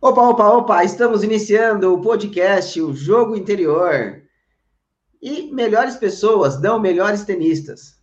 [0.00, 4.22] Opa, opa, opa, estamos iniciando o podcast O Jogo Interior.
[5.22, 7.94] E melhores pessoas dão melhores tenistas.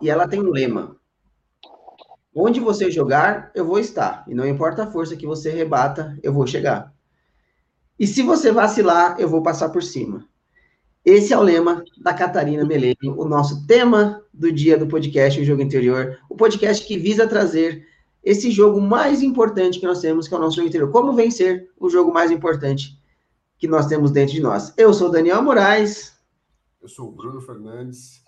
[0.00, 0.96] E ela tem um lema:
[2.34, 4.24] Onde você jogar, eu vou estar.
[4.26, 6.92] E não importa a força que você rebata, eu vou chegar.
[7.98, 10.28] E se você vacilar, eu vou passar por cima.
[11.04, 15.44] Esse é o lema da Catarina Meleni, o nosso tema do dia do podcast O
[15.44, 17.86] Jogo Interior, o podcast que visa trazer
[18.24, 20.90] esse jogo mais importante que nós temos, que é o nosso jogo interior.
[20.90, 22.98] Como vencer o jogo mais importante
[23.58, 24.72] que nós temos dentro de nós.
[24.76, 26.14] Eu sou Daniel Moraes.
[26.80, 28.22] Eu sou o Bruno Fernandes.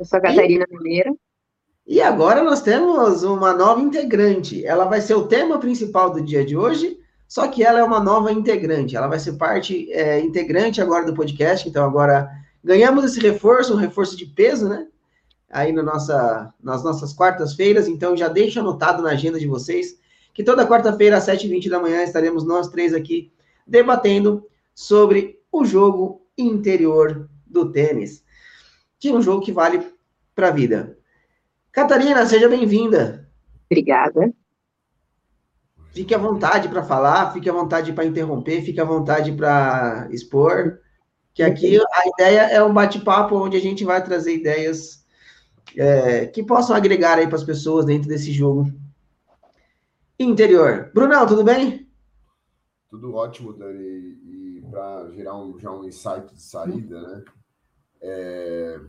[0.00, 0.76] Eu sou a Catarina e...
[0.76, 1.14] Mineira.
[1.86, 4.64] E agora nós temos uma nova integrante.
[4.66, 8.00] Ela vai ser o tema principal do dia de hoje, só que ela é uma
[8.00, 8.96] nova integrante.
[8.96, 11.68] Ela vai ser parte é, integrante agora do podcast.
[11.68, 12.28] Então agora
[12.64, 14.88] ganhamos esse reforço, um reforço de peso, né?
[15.50, 19.98] Aí na nossa, nas nossas quartas-feiras, então já deixa anotado na agenda de vocês
[20.36, 23.32] que toda quarta-feira, às 7h20 da manhã, estaremos nós três aqui
[23.66, 28.22] debatendo sobre o jogo interior do tênis,
[28.98, 29.82] que é um jogo que vale
[30.34, 30.98] para a vida.
[31.72, 33.26] Catarina, seja bem-vinda.
[33.70, 34.30] Obrigada.
[35.92, 40.78] Fique à vontade para falar, fique à vontade para interromper, fique à vontade para expor,
[41.32, 45.05] que aqui a ideia é um bate-papo onde a gente vai trazer ideias
[45.76, 48.72] é, que possam agregar aí para as pessoas dentro desse jogo
[50.18, 50.90] interior.
[50.94, 51.86] Brunão, tudo bem?
[52.88, 53.78] Tudo ótimo, Dani.
[53.84, 57.24] E, para gerar um, já um insight de saída, né?
[58.00, 58.80] É,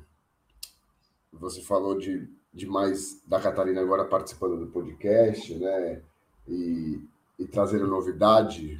[1.32, 6.02] você falou de, de mais da Catarina agora participando do podcast, né?
[6.48, 7.02] E,
[7.38, 8.80] e trazendo novidade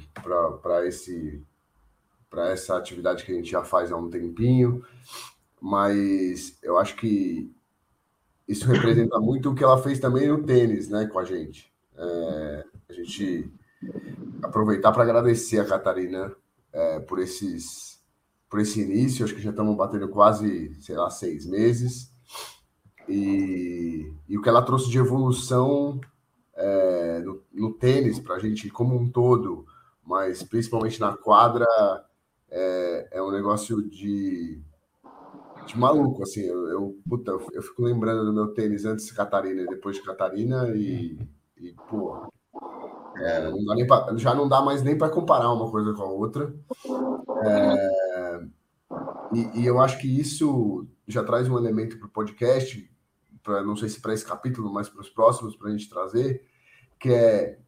[0.62, 1.42] para esse
[2.30, 4.84] para essa atividade que a gente já faz há um tempinho,
[5.62, 7.50] mas eu acho que
[8.48, 11.70] isso representa muito o que ela fez também no tênis, né, com a gente.
[11.96, 13.52] É, a gente
[14.42, 16.32] aproveitar para agradecer a Catarina
[16.72, 17.98] é, por esses
[18.48, 22.10] por esse início, acho que já estamos batendo quase, sei lá, seis meses.
[23.06, 26.00] E, e o que ela trouxe de evolução
[26.56, 29.66] é, no, no, tênis para a gente como um todo,
[30.02, 31.66] mas principalmente na quadra,
[32.50, 34.62] é, é um negócio de
[35.68, 36.40] de maluco, assim.
[36.40, 40.02] Eu, eu, puta, eu, fico lembrando do meu tênis antes de Catarina e depois de
[40.02, 41.18] Catarina e,
[41.56, 42.26] e pô,
[43.16, 46.54] é, não pra, já não dá mais nem para comparar uma coisa com a outra.
[47.44, 48.40] É,
[49.34, 52.90] e, e, eu acho que isso já traz um elemento para o podcast,
[53.42, 56.44] pra, não sei se para esse capítulo, mas para os próximos, para a gente trazer,
[56.98, 57.58] que é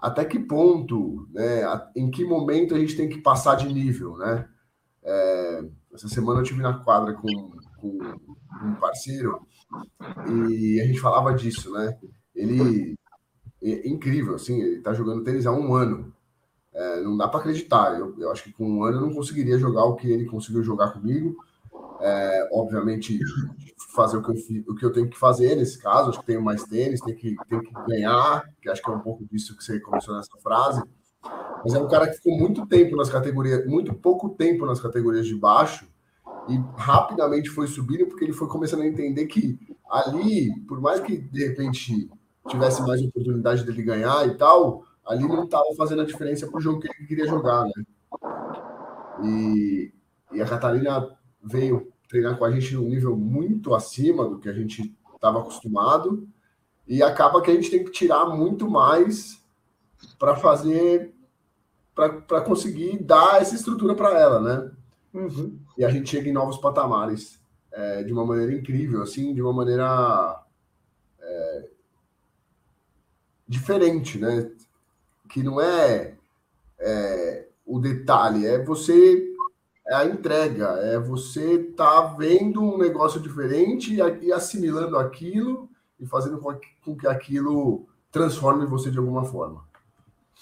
[0.00, 1.62] até que ponto, né,
[1.94, 4.48] em que momento a gente tem que passar de nível, né?
[5.04, 7.98] É, essa semana eu tive na quadra com, com,
[8.64, 9.46] um parceiro
[10.28, 11.98] e a gente falava disso, né?
[12.34, 12.94] Ele
[13.62, 16.12] é incrível, assim, ele tá jogando tênis há um ano.
[16.72, 17.98] É, não dá para acreditar.
[17.98, 20.62] Eu, eu, acho que com um ano eu não conseguiria jogar o que ele conseguiu
[20.62, 21.36] jogar comigo.
[22.00, 23.18] É, obviamente,
[23.94, 26.10] fazer o que, eu, o que eu tenho que fazer nesse caso.
[26.10, 29.00] Acho que tenho mais tênis, tem que, tem que ganhar, que acho que é um
[29.00, 30.82] pouco disso que você começou nessa frase.
[31.64, 35.26] Mas é um cara que ficou muito tempo nas categorias, muito pouco tempo nas categorias
[35.26, 35.86] de baixo
[36.48, 41.16] e rapidamente foi subindo porque ele foi começando a entender que ali, por mais que
[41.16, 42.10] de repente
[42.48, 46.60] tivesse mais oportunidade dele ganhar e tal, ali não estava fazendo a diferença para o
[46.60, 47.84] jogo que ele queria jogar, né?
[49.22, 49.92] E,
[50.32, 51.08] e a Catarina
[51.42, 56.26] veio treinar com a gente num nível muito acima do que a gente estava acostumado
[56.86, 59.41] e acaba que a gente tem que tirar muito mais
[60.18, 61.14] para fazer,
[61.94, 64.70] para conseguir dar essa estrutura para ela, né?
[65.14, 65.58] Uhum.
[65.76, 67.40] E a gente chega em novos patamares
[67.72, 70.42] é, de uma maneira incrível, assim, de uma maneira
[71.20, 71.68] é,
[73.46, 74.50] diferente, né?
[75.28, 76.14] Que não é,
[76.78, 79.32] é, o detalhe, é você
[79.86, 86.38] é a entrega, é você tá vendo um negócio diferente e assimilando aquilo e fazendo
[86.38, 89.64] com que aquilo transforme você de alguma forma.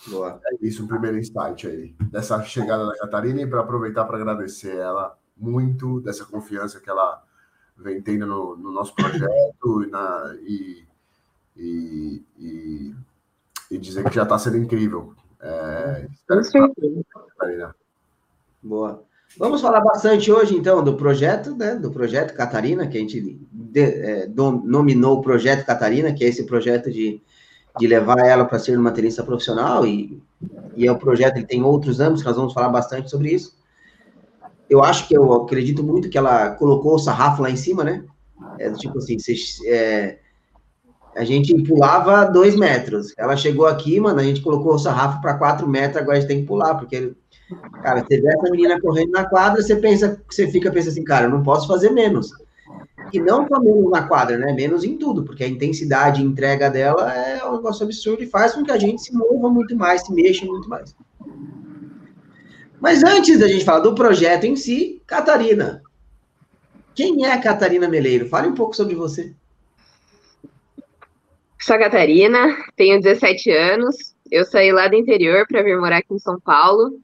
[0.08, 0.40] Boa.
[0.44, 4.76] É isso, um primeiro insight aí, dessa chegada da Catarina, e para aproveitar para agradecer
[4.76, 7.22] ela muito dessa confiança que ela
[7.76, 10.84] vem tendo no, no nosso projeto e, na, e,
[11.56, 12.94] e, e,
[13.70, 15.14] e, dizer que já está sendo incrível.
[15.40, 16.06] É,
[17.38, 17.74] Catarina.
[18.62, 19.02] Boa.
[19.38, 21.76] Vamos falar bastante hoje, então, do projeto, né?
[21.76, 26.44] Do projeto Catarina, que a gente de, é, nominou o Projeto Catarina, que é esse
[26.44, 27.22] projeto de
[27.80, 30.22] de levar ela para ser uma tenista profissional, e,
[30.76, 33.56] e é o projeto, ele tem outros âmbitos, nós vamos falar bastante sobre isso.
[34.68, 38.04] Eu acho que eu acredito muito que ela colocou o sarrafo lá em cima, né?
[38.58, 39.16] É, tipo assim,
[39.64, 40.18] é,
[41.16, 43.14] a gente pulava dois metros.
[43.16, 46.28] Ela chegou aqui, mano, a gente colocou o sarrafo para quatro metros, agora a gente
[46.28, 47.14] tem que pular, porque,
[47.82, 51.24] cara, você vê essa menina correndo na quadra, você pensa, você fica pensando assim, cara,
[51.24, 52.30] eu não posso fazer menos.
[53.12, 54.52] E não só menos na quadra, né?
[54.52, 58.54] Menos em tudo, porque a intensidade e entrega dela é um negócio absurdo e faz
[58.54, 60.94] com que a gente se mova muito mais, se mexa muito mais.
[62.80, 65.82] Mas antes da gente falar do projeto em si, Catarina.
[66.94, 68.28] Quem é a Catarina Meleiro?
[68.28, 69.34] Fale um pouco sobre você.
[71.60, 74.14] Sou a Catarina, tenho 17 anos.
[74.30, 76.98] Eu saí lá do interior para vir morar aqui em São Paulo,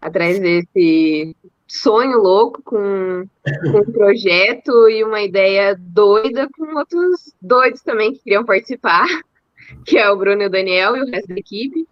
[0.00, 1.34] atrás desse
[1.66, 3.26] sonho louco com,
[3.72, 9.06] com um projeto e uma ideia doida com outros doidos também que queriam participar,
[9.84, 11.86] que é o Bruno e o Daniel e o resto da equipe.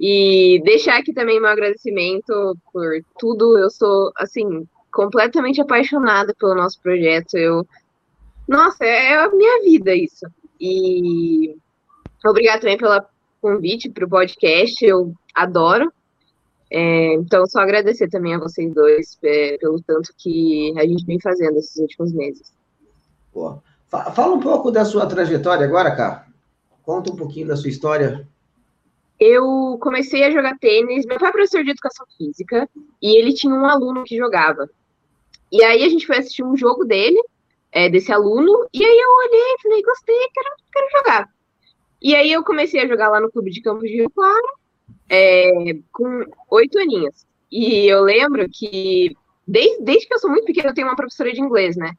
[0.00, 3.58] E deixar aqui também meu agradecimento por tudo.
[3.58, 7.36] Eu sou, assim, completamente apaixonada pelo nosso projeto.
[7.36, 7.66] Eu,
[8.46, 10.24] nossa, é a minha vida isso.
[10.60, 11.56] E
[12.24, 13.02] obrigado também pelo
[13.40, 14.84] convite para o podcast.
[14.84, 15.92] Eu adoro.
[16.70, 21.18] É, então, só agradecer também a vocês dois é, pelo tanto que a gente vem
[21.20, 22.52] fazendo esses últimos meses.
[23.32, 26.26] Pô, fala um pouco da sua trajetória agora, cara.
[26.82, 28.26] Conta um pouquinho da sua história.
[29.18, 31.04] Eu comecei a jogar tênis.
[31.06, 32.68] Meu pai é professor de educação física
[33.02, 34.68] e ele tinha um aluno que jogava.
[35.50, 37.20] E aí a gente foi assistir um jogo dele,
[37.72, 41.28] é, desse aluno, e aí eu olhei e falei, gostei, quero, quero jogar.
[42.00, 44.57] E aí eu comecei a jogar lá no clube de Campos de Rio Claro,
[45.08, 45.50] é,
[45.92, 47.26] com oito aninhos.
[47.50, 51.32] E eu lembro que, desde, desde que eu sou muito pequena, eu tenho uma professora
[51.32, 51.92] de inglês, né?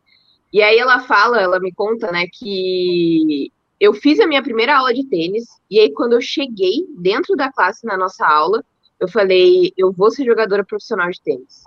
[0.52, 4.94] E aí ela fala, ela me conta, né, que eu fiz a minha primeira aula
[4.94, 8.64] de tênis, e aí quando eu cheguei dentro da classe na nossa aula,
[9.00, 11.64] eu falei, eu vou ser jogadora profissional de tênis.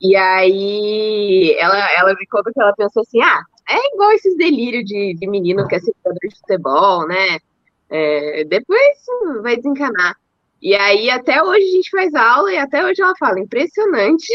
[0.00, 4.84] E aí ela, ela me conta que ela pensou assim, ah, é igual esses delírios
[4.84, 7.38] de, de menino que é jogador de futebol, né?
[7.92, 8.98] É, depois
[9.42, 10.16] vai desencanar.
[10.62, 14.32] E aí, até hoje a gente faz aula e até hoje ela fala, impressionante.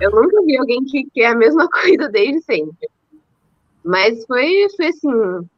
[0.00, 2.88] Eu nunca vi alguém que quer a mesma coisa desde sempre.
[3.84, 5.48] Mas foi, foi assim,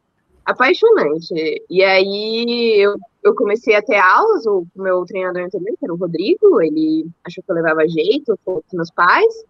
[0.43, 1.63] apaixonante.
[1.69, 5.97] E aí eu, eu comecei a ter aulas, o meu treinador também, que era o
[5.97, 9.45] Rodrigo, ele achou que eu levava jeito, com meus pais.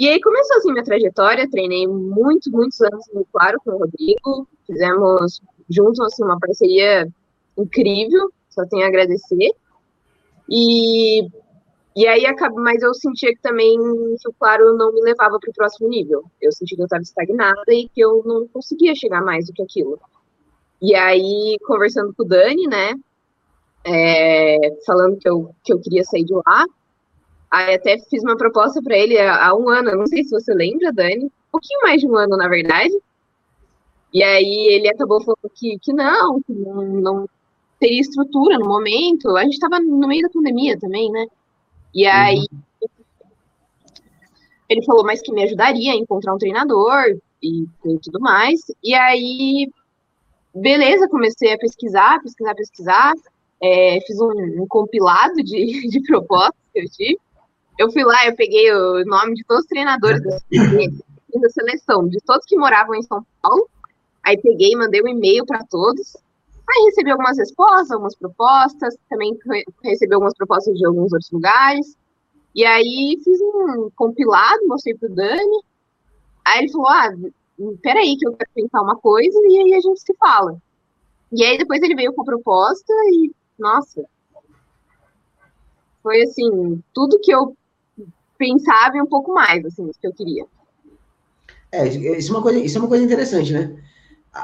[0.00, 4.48] E aí começou assim minha trajetória, treinei muitos, muitos anos no Claro com o Rodrigo,
[4.66, 7.08] fizemos juntos, assim, uma parceria
[7.56, 9.50] incrível, só tenho a agradecer.
[10.48, 11.28] E,
[11.96, 12.24] e aí,
[12.54, 13.76] mas eu sentia que também
[14.20, 16.24] que o Claro não me levava para o próximo nível.
[16.40, 19.62] Eu sentia que eu estava estagnada e que eu não conseguia chegar mais do que
[19.62, 19.98] aquilo.
[20.80, 22.92] E aí, conversando com o Dani, né,
[23.84, 26.66] é, falando que eu, que eu queria sair de lá,
[27.50, 30.52] aí até fiz uma proposta para ele há, há um ano, não sei se você
[30.52, 32.94] lembra, Dani, um pouquinho mais de um ano, na verdade,
[34.16, 37.28] e aí ele acabou falando que, que não, que não, não
[37.78, 39.36] teria estrutura no momento.
[39.36, 41.26] A gente estava no meio da pandemia também, né?
[41.94, 42.88] E aí uhum.
[44.70, 48.58] ele falou mais que me ajudaria a encontrar um treinador e, e tudo mais.
[48.82, 49.70] E aí,
[50.54, 53.12] beleza, comecei a pesquisar, pesquisar, pesquisar.
[53.62, 57.20] É, fiz um, um, compilado de, de propostas que eu tive.
[57.78, 60.38] Eu fui lá, eu peguei o nome de todos os treinadores da,
[61.38, 63.68] da seleção, de todos que moravam em São Paulo,
[64.26, 66.16] Aí peguei e mandei um e-mail para todos.
[66.68, 69.38] Aí recebi algumas respostas, algumas propostas, também
[69.84, 71.96] recebi algumas propostas de alguns outros lugares.
[72.52, 75.64] E aí fiz um compilado, mostrei pro Dani.
[76.44, 77.14] Aí ele falou: Ah,
[77.80, 80.60] peraí, que eu quero pensar uma coisa, e aí a gente se fala.
[81.30, 84.04] E aí depois ele veio com a proposta e, nossa,
[86.02, 87.56] foi assim, tudo que eu
[88.36, 90.46] pensava e um pouco mais, assim, que eu queria.
[91.70, 93.76] É, isso é uma coisa, isso é uma coisa interessante, né?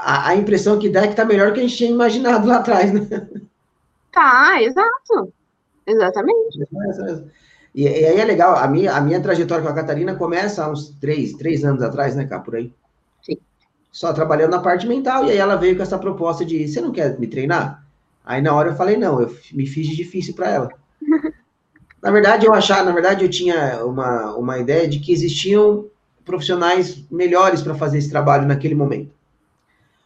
[0.01, 2.47] A, a impressão que dá é que está melhor do que a gente tinha imaginado
[2.47, 3.27] lá atrás, né?
[4.11, 5.33] Tá, exato.
[5.85, 6.59] Exatamente.
[7.75, 10.69] E, e, aí é legal, a minha, a minha trajetória com a Catarina começa há
[10.69, 12.71] uns três, três anos atrás, né, cá, por aí.
[13.21, 13.37] Sim.
[13.91, 16.91] Só trabalhando na parte mental, e aí ela veio com essa proposta de, você não
[16.91, 17.83] quer me treinar?
[18.23, 20.69] Aí na hora eu falei, não, eu me fiz de difícil para ela.
[22.01, 25.87] na verdade, eu achava, na verdade, eu tinha uma, uma ideia de que existiam
[26.23, 29.11] profissionais melhores para fazer esse trabalho naquele momento.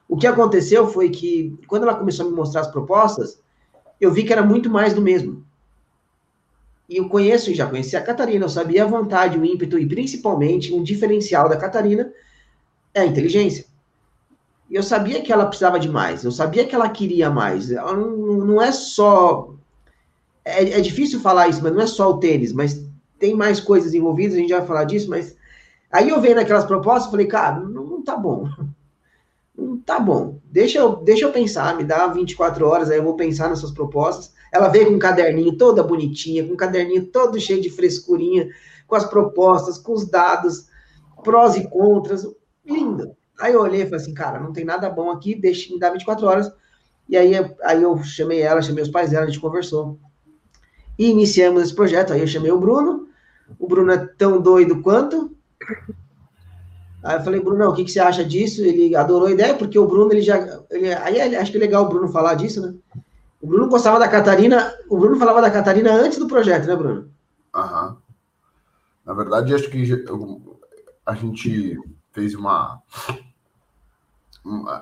[0.07, 3.39] O que aconteceu foi que, quando ela começou a me mostrar as propostas,
[3.99, 5.45] eu vi que era muito mais do mesmo.
[6.87, 10.73] E eu conheço, já conhecia a Catarina, eu sabia a vontade, o ímpeto e principalmente
[10.73, 12.09] um diferencial da Catarina
[12.93, 13.65] é a inteligência.
[14.69, 17.71] E eu sabia que ela precisava de mais, eu sabia que ela queria mais.
[17.71, 19.53] Ela não, não é só.
[20.45, 22.81] É, é difícil falar isso, mas não é só o tênis, mas
[23.19, 25.35] tem mais coisas envolvidas, a gente já vai falar disso, mas.
[25.91, 28.49] Aí eu vendo aquelas propostas, falei, cara, não, não tá bom
[29.85, 33.49] tá bom, deixa eu, deixa eu pensar, me dá 24 horas, aí eu vou pensar
[33.49, 34.33] nessas propostas.
[34.51, 38.47] Ela veio com um caderninho toda bonitinha, com um caderninho todo cheio de frescurinha,
[38.87, 40.67] com as propostas, com os dados,
[41.23, 42.25] prós e contras,
[42.65, 43.15] lindo.
[43.39, 45.91] Aí eu olhei e falei assim, cara, não tem nada bom aqui, deixa me dar
[45.91, 46.51] 24 horas.
[47.09, 47.33] E aí,
[47.63, 49.99] aí eu chamei ela, chamei os pais dela, a gente conversou.
[50.97, 52.11] E iniciamos esse projeto.
[52.11, 53.07] Aí eu chamei o Bruno.
[53.59, 55.35] O Bruno é tão doido quanto.
[57.07, 58.61] Aí eu falei, Bruno, o que, que você acha disso?
[58.61, 60.61] Ele adorou a ideia, porque o Bruno, ele já.
[60.69, 62.75] Ele, aí acho que é legal o Bruno falar disso, né?
[63.41, 64.73] O Bruno gostava da Catarina.
[64.89, 67.09] O Bruno falava da Catarina antes do projeto, né, Bruno?
[67.55, 67.95] Aham.
[69.05, 70.05] Na verdade, acho que
[71.05, 71.79] a gente
[72.11, 72.81] fez uma.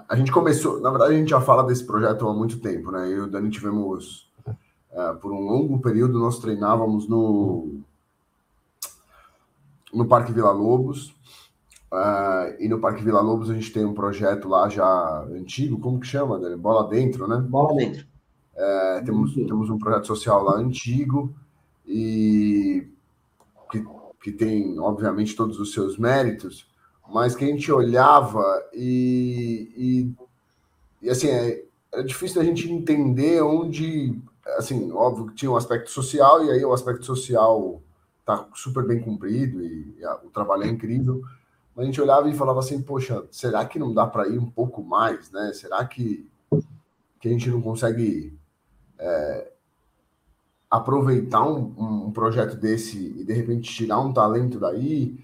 [0.09, 0.81] A gente começou.
[0.81, 3.07] Na verdade, a gente já fala desse projeto há muito tempo, né?
[3.07, 4.27] Eu e o Dani tivemos.
[4.91, 7.81] É, por um longo período, nós treinávamos no.
[9.93, 11.13] No Parque Vila Lobos.
[11.95, 15.97] Uh, e no Parque Vila Lobos a gente tem um projeto lá já antigo, como
[15.97, 16.37] que chama?
[16.37, 16.57] Dani?
[16.57, 17.37] Bola Dentro, né?
[17.37, 18.05] Bola Dentro.
[18.53, 21.33] É, temos, temos um projeto social lá antigo
[21.85, 22.85] e
[23.71, 23.85] que,
[24.21, 26.67] que tem, obviamente, todos os seus méritos,
[27.09, 29.71] mas que a gente olhava e,
[31.01, 34.21] e, e assim, é, era difícil a gente entender onde,
[34.57, 37.81] assim, óbvio que tinha um aspecto social, e aí o aspecto social
[38.25, 41.21] tá super bem cumprido e, e a, o trabalho é incrível,
[41.77, 44.81] a gente olhava e falava assim, poxa, será que não dá para ir um pouco
[44.81, 45.51] mais, né?
[45.53, 46.29] Será que,
[47.19, 48.37] que a gente não consegue
[48.97, 49.51] é,
[50.69, 55.17] aproveitar um, um, projeto desse e de repente tirar um talento daí.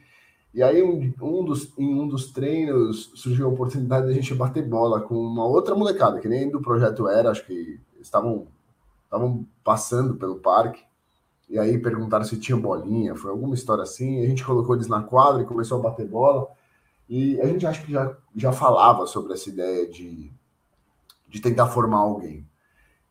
[0.54, 4.34] E aí, um, um dos, em um dos treinos, surgiu a oportunidade de a gente
[4.36, 8.48] bater bola com uma outra molecada, que nem do projeto era, acho que estavam,
[9.06, 10.84] estavam passando pelo parque.
[11.52, 14.24] E aí perguntaram se tinha bolinha, foi alguma história assim.
[14.24, 16.48] A gente colocou eles na quadra e começou a bater bola.
[17.10, 20.32] E a gente acho que já, já falava sobre essa ideia de,
[21.28, 22.48] de tentar formar alguém.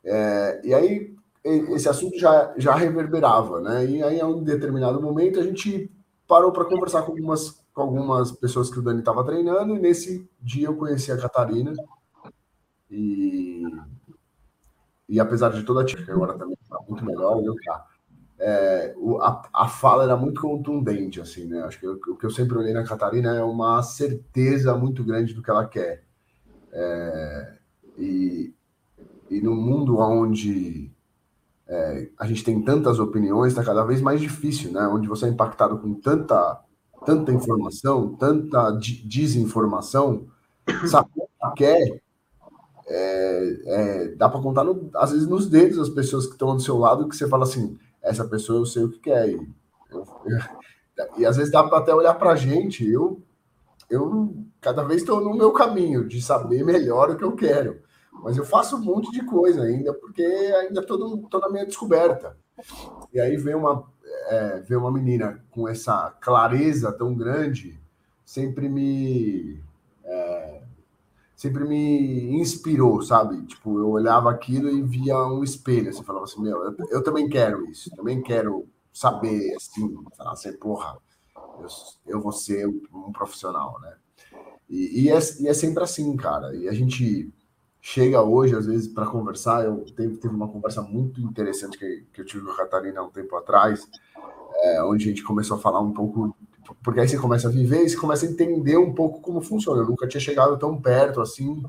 [0.03, 3.85] É, e aí esse assunto já, já reverberava, né?
[3.85, 5.91] E aí, a um determinado momento, a gente
[6.27, 10.27] parou para conversar com algumas, com algumas pessoas que o Dani estava treinando, e nesse
[10.41, 11.75] dia eu conheci a Catarina.
[12.91, 13.65] E,
[15.07, 17.90] e apesar de toda a típica, agora também está muito melhor, viu, tá?
[18.43, 21.61] É, a, a fala era muito contundente, assim, né?
[21.63, 25.35] Acho que eu, o que eu sempre olhei na Catarina é uma certeza muito grande
[25.35, 26.05] do que ela quer.
[26.73, 27.55] É,
[27.99, 28.55] e,
[29.29, 30.91] e no mundo onde
[31.69, 34.89] é, a gente tem tantas opiniões, está cada vez mais difícil, né?
[34.89, 36.61] Onde você é impactado com tanta,
[37.05, 40.27] tanta informação, tanta desinformação,
[40.89, 42.01] saber o que quer,
[42.89, 46.63] é, é, dá para contar, no, às vezes, nos dedos as pessoas que estão do
[46.63, 47.79] seu lado, que você fala assim,
[48.11, 49.29] essa pessoa eu sei o que quer.
[49.29, 49.49] E,
[49.91, 50.05] eu,
[51.19, 53.23] e às vezes dá para até olhar para a gente, eu,
[53.89, 57.81] eu cada vez estou no meu caminho de saber melhor o que eu quero.
[58.23, 62.37] Mas eu faço um monte de coisa ainda, porque ainda estou na minha descoberta.
[63.13, 63.85] E aí vem uma,
[64.29, 67.81] é, vem uma menina com essa clareza tão grande,
[68.25, 69.63] sempre me.
[70.05, 70.63] É,
[71.41, 73.41] sempre me inspirou, sabe?
[73.47, 77.31] Tipo, eu olhava aquilo e via um espelho, assim, falava assim, meu, eu, eu também
[77.31, 80.99] quero isso, também quero saber, assim, falar assim, porra,
[81.35, 81.67] eu,
[82.07, 83.97] eu vou ser um profissional, né?
[84.69, 86.55] E, e, é, e é sempre assim, cara.
[86.55, 87.33] E a gente
[87.81, 89.65] chega hoje, às vezes, para conversar.
[89.65, 93.03] Eu teve, teve uma conversa muito interessante que, que eu tive com a Catarina há
[93.03, 93.89] um tempo atrás,
[94.57, 96.37] é, onde a gente começou a falar um pouco.
[96.83, 99.83] Porque aí você começa a viver e você começa a entender um pouco como funciona.
[99.83, 101.63] Eu nunca tinha chegado tão perto assim,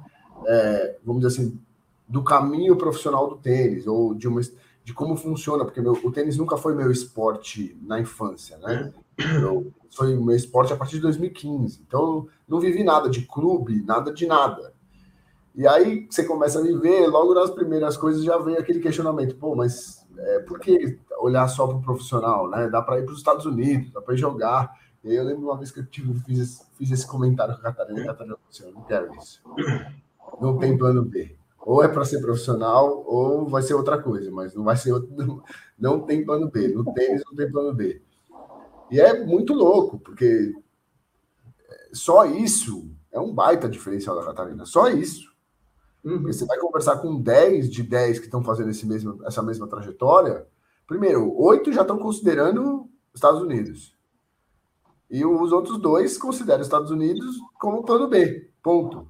[0.47, 1.59] é, vamos dizer assim,
[2.07, 4.41] do caminho profissional do tênis, ou de, uma,
[4.83, 8.93] de como funciona, porque meu, o tênis nunca foi meu esporte na infância, né?
[9.17, 11.81] Eu, foi meu esporte a partir de 2015.
[11.87, 14.73] Então, não vivi nada de clube, nada de nada.
[15.53, 19.53] E aí você começa a viver, logo nas primeiras coisas já vem aquele questionamento, pô,
[19.53, 22.69] mas é, por que olhar só para o profissional, né?
[22.69, 24.73] Dá para ir para os Estados Unidos, dá para jogar.
[25.03, 27.63] E aí eu lembro uma vez que eu tive, fiz, fiz esse comentário com a
[27.63, 29.41] Catarina, e a Catarina falou assim, eu não quero isso.
[30.39, 31.35] Não tem plano B.
[31.59, 35.11] Ou é para ser profissional, ou vai ser outra coisa, mas não vai ser outro,
[35.15, 35.43] não,
[35.77, 36.67] não tem plano B.
[36.69, 38.01] No tênis não tem plano B.
[38.89, 40.53] E é muito louco, porque
[41.93, 44.65] só isso é um baita diferencial da Catarina.
[44.65, 45.31] Só isso.
[46.03, 46.23] Uhum.
[46.23, 50.47] Você vai conversar com 10 de 10 que estão fazendo esse mesmo, essa mesma trajetória.
[50.87, 53.95] Primeiro, oito já estão considerando Estados Unidos.
[55.11, 58.49] E os outros dois consideram Estados Unidos como plano B.
[58.63, 59.09] Ponto.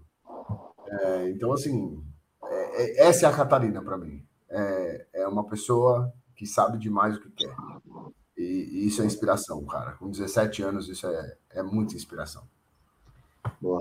[0.89, 2.03] É, então, assim,
[2.43, 4.23] é, é, essa é a Catarina para mim.
[4.49, 7.55] É, é, uma pessoa que sabe demais o que quer.
[8.35, 9.91] E, e, isso é inspiração, cara.
[9.91, 12.41] Com 17 anos, isso é, é muita inspiração.
[13.61, 13.79] Boa.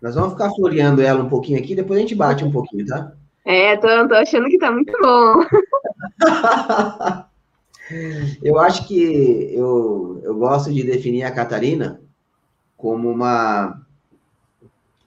[0.00, 3.12] Nós vamos ficar floreando ela um pouquinho aqui, depois a gente bate um pouquinho, tá?
[3.44, 5.40] É, tô, tô achando que tá muito bom.
[8.42, 12.00] eu acho que eu, eu gosto de definir a Catarina
[12.76, 13.80] como uma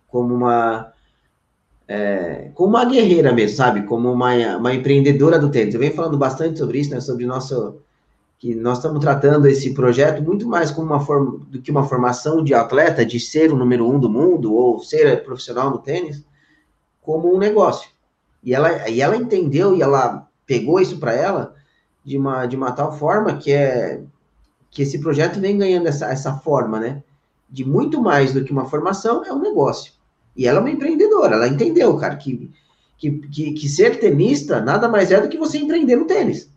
[0.08, 0.94] como uma
[1.88, 3.84] é, como uma guerreira mesmo, sabe?
[3.84, 5.74] Como uma, uma empreendedora do tênis.
[5.74, 7.02] Eu venho falando bastante sobre isso, né?
[7.02, 7.82] Sobre nosso
[8.38, 12.42] que nós estamos tratando esse projeto muito mais como uma forma do que uma formação
[12.42, 16.24] de atleta, de ser o número um do mundo ou ser profissional no tênis,
[17.02, 17.90] como um negócio.
[18.42, 21.54] E ela, e ela entendeu e ela pegou isso para ela
[22.04, 24.02] de uma, de uma tal forma que é
[24.72, 27.04] que esse projeto vem ganhando essa, essa forma, né?
[27.50, 29.94] De muito mais do que uma formação, é um negócio.
[30.36, 32.52] E ela é uma empreendedora, ela entendeu, cara, que,
[32.98, 36.52] que, que, que ser tenista nada mais é do que você empreender no tênis.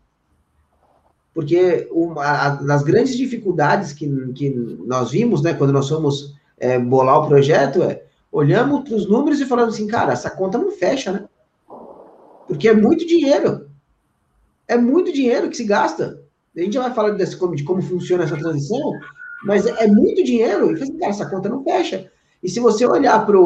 [1.35, 7.21] Porque uma das grandes dificuldades que, que nós vimos, né, quando nós fomos é, bolar
[7.21, 11.13] o projeto, é olhamos para os números e falamos assim, cara, essa conta não fecha,
[11.13, 11.25] né?
[12.47, 13.71] Porque é muito dinheiro.
[14.73, 16.21] É muito dinheiro que se gasta.
[16.57, 18.93] A gente já vai falar desse, de como funciona essa transição,
[19.45, 20.76] mas é, muito dinheiro.
[20.76, 22.11] E assim, cara, essa conta não fecha.
[22.43, 23.38] E se você olhar para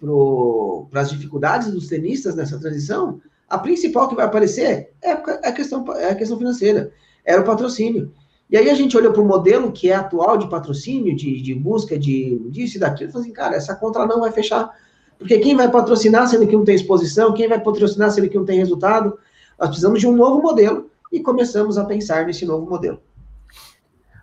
[0.00, 5.84] pro, as dificuldades dos tenistas nessa transição, a principal que vai aparecer é a questão,
[5.96, 6.92] é a questão financeira,
[7.24, 8.12] era o patrocínio.
[8.50, 11.54] E aí a gente olhou para o modelo que é atual de patrocínio, de, de
[11.54, 14.70] busca de disso e daquilo, e falou assim, cara, essa conta não vai fechar,
[15.18, 18.44] porque quem vai patrocinar sendo que não tem exposição, quem vai patrocinar sendo que não
[18.44, 19.16] tem resultado,
[19.58, 23.00] nós precisamos de um novo modelo, e começamos a pensar nesse novo modelo.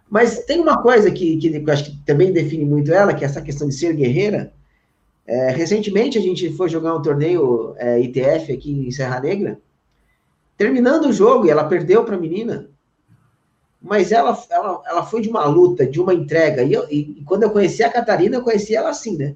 [0.09, 3.27] Mas tem uma coisa que, que eu acho que também define muito ela, que é
[3.27, 4.51] essa questão de ser guerreira.
[5.25, 9.59] É, recentemente a gente foi jogar um torneio é, ITF aqui em Serra Negra.
[10.57, 12.69] Terminando o jogo, e ela perdeu para a menina,
[13.79, 16.63] mas ela, ela, ela foi de uma luta, de uma entrega.
[16.63, 19.36] E, eu, e, quando eu conheci a Catarina, eu conheci ela assim, né?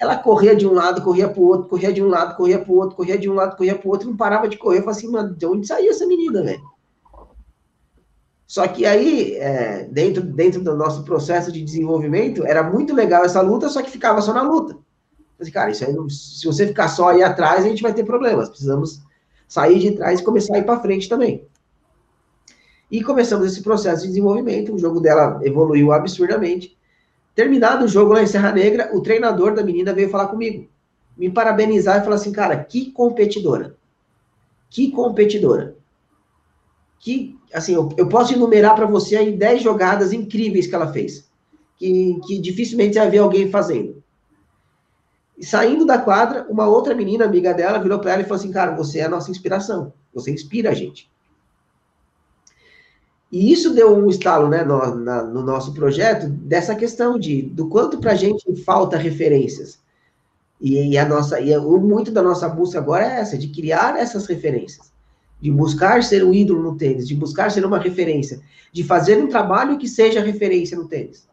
[0.00, 2.72] Ela corria de um lado, corria para o outro, corria de um lado, corria para
[2.72, 4.78] o outro, corria de um lado, corria para o outro, não parava de correr.
[4.78, 6.62] Eu falei assim, mano, de onde saiu essa menina, velho?
[8.46, 13.42] Só que aí, é, dentro, dentro do nosso processo de desenvolvimento, era muito legal essa
[13.42, 14.76] luta, só que ficava só na luta.
[15.36, 18.48] Falei, cara, isso aí, se você ficar só aí atrás, a gente vai ter problemas.
[18.48, 19.02] Precisamos
[19.46, 21.46] sair de trás e começar a ir para frente também.
[22.90, 24.74] E começamos esse processo de desenvolvimento.
[24.74, 26.76] O jogo dela evoluiu absurdamente.
[27.40, 30.68] Terminado o jogo lá em Serra Negra, o treinador da menina veio falar comigo,
[31.16, 33.76] me parabenizar e falar assim, cara, que competidora.
[34.68, 35.74] Que competidora
[36.98, 41.30] que, assim, eu, eu posso enumerar para você aí 10 jogadas incríveis que ela fez,
[41.78, 44.04] que, que dificilmente vai ver alguém fazendo.
[45.38, 48.52] E saindo da quadra, uma outra menina, amiga dela, virou para ela e falou assim:
[48.52, 51.10] Cara, você é a nossa inspiração, você inspira a gente.
[53.30, 57.68] E isso deu um estalo né, no, na, no nosso projeto dessa questão de do
[57.68, 59.78] quanto para a gente falta referências.
[60.60, 64.26] E, e a nossa, e muito da nossa busca agora é essa, de criar essas
[64.26, 64.90] referências
[65.40, 68.40] de buscar ser um ídolo no tênis, de buscar ser uma referência,
[68.72, 71.26] de fazer um trabalho que seja referência no tênis.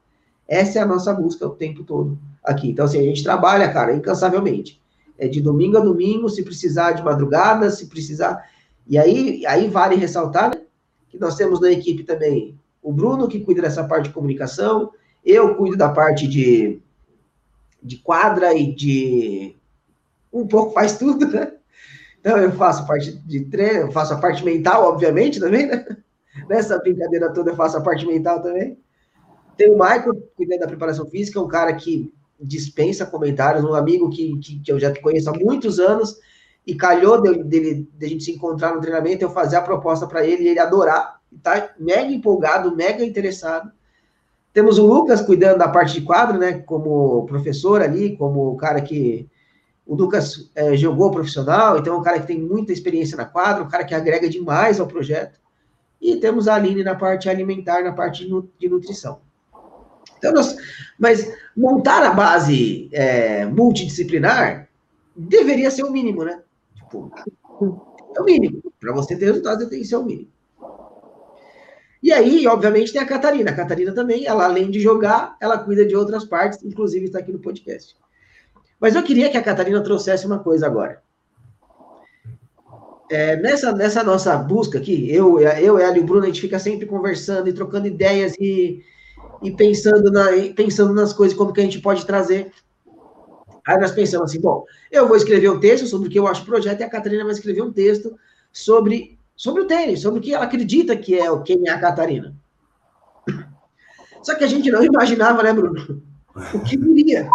[0.48, 2.70] Essa é a nossa busca o tempo todo aqui.
[2.70, 4.80] Então, assim, a gente trabalha, cara, incansavelmente.
[5.20, 8.50] É de domingo a domingo, se precisar de madrugada, se precisar.
[8.88, 10.62] E aí, aí vale ressaltar né,
[11.10, 14.94] que nós temos na equipe também o Bruno, que cuida dessa parte de comunicação,
[15.26, 16.80] eu cuido da parte de,
[17.84, 19.56] de quadra e de.
[20.32, 21.52] Um pouco faz tudo, né?
[22.20, 25.86] Então, eu faço parte de treino, faço a parte mental, obviamente, também, né?
[26.48, 28.78] Nessa brincadeira toda, eu faço a parte mental também.
[29.58, 34.38] Tem o Michael, cuidando da preparação física, um cara que dispensa comentários, um amigo que,
[34.38, 36.20] que, que eu já conheço há muitos anos,
[36.68, 40.06] e calhou dele, dele, de a gente se encontrar no treinamento, eu fazer a proposta
[40.06, 43.72] para ele, e ele adorar, tá mega empolgado, mega interessado.
[44.52, 48.82] Temos o Lucas cuidando da parte de quadro, né, como professor ali, como o cara
[48.82, 49.30] que
[49.86, 53.64] o Lucas é, jogou profissional, então é um cara que tem muita experiência na quadra,
[53.64, 55.40] um cara que agrega demais ao projeto.
[56.02, 58.28] E temos a Aline na parte alimentar, na parte
[58.60, 59.22] de nutrição.
[60.18, 60.58] Então, nós,
[61.00, 64.68] mas montar a base é, multidisciplinar
[65.16, 66.42] deveria ser o mínimo, né?
[66.90, 67.12] Tipo,
[68.16, 68.62] é o mínimo.
[68.80, 70.30] Para você ter resultados, tem que ser o mínimo.
[72.02, 73.52] E aí, obviamente, tem a Catarina.
[73.52, 77.32] A Catarina também, ela além de jogar, ela cuida de outras partes, inclusive está aqui
[77.32, 77.96] no podcast.
[78.80, 81.02] Mas eu queria que a Catarina trouxesse uma coisa agora.
[83.10, 86.60] É, nessa, nessa nossa busca aqui, eu, eu, ela e o Bruno, a gente fica
[86.60, 88.84] sempre conversando e trocando ideias e,
[89.42, 92.52] e pensando, na, pensando nas coisas, como que a gente pode trazer.
[93.68, 96.42] Aí nós pensamos assim, bom, eu vou escrever um texto sobre o que eu acho
[96.42, 98.18] o projeto e a Catarina vai escrever um texto
[98.52, 101.80] sobre, sobre o tênis, sobre o que ela acredita que é o quem é a
[101.80, 102.34] Catarina.
[104.24, 106.02] Só que a gente não imaginava, né, Bruno?
[106.54, 107.30] O que viria?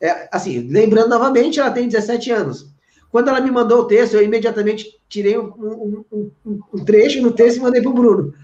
[0.00, 2.72] É, assim, lembrando novamente, ela tem 17 anos.
[3.08, 6.04] Quando ela me mandou o texto, eu imediatamente tirei um, um,
[6.44, 8.34] um, um trecho no texto e mandei para o Bruno.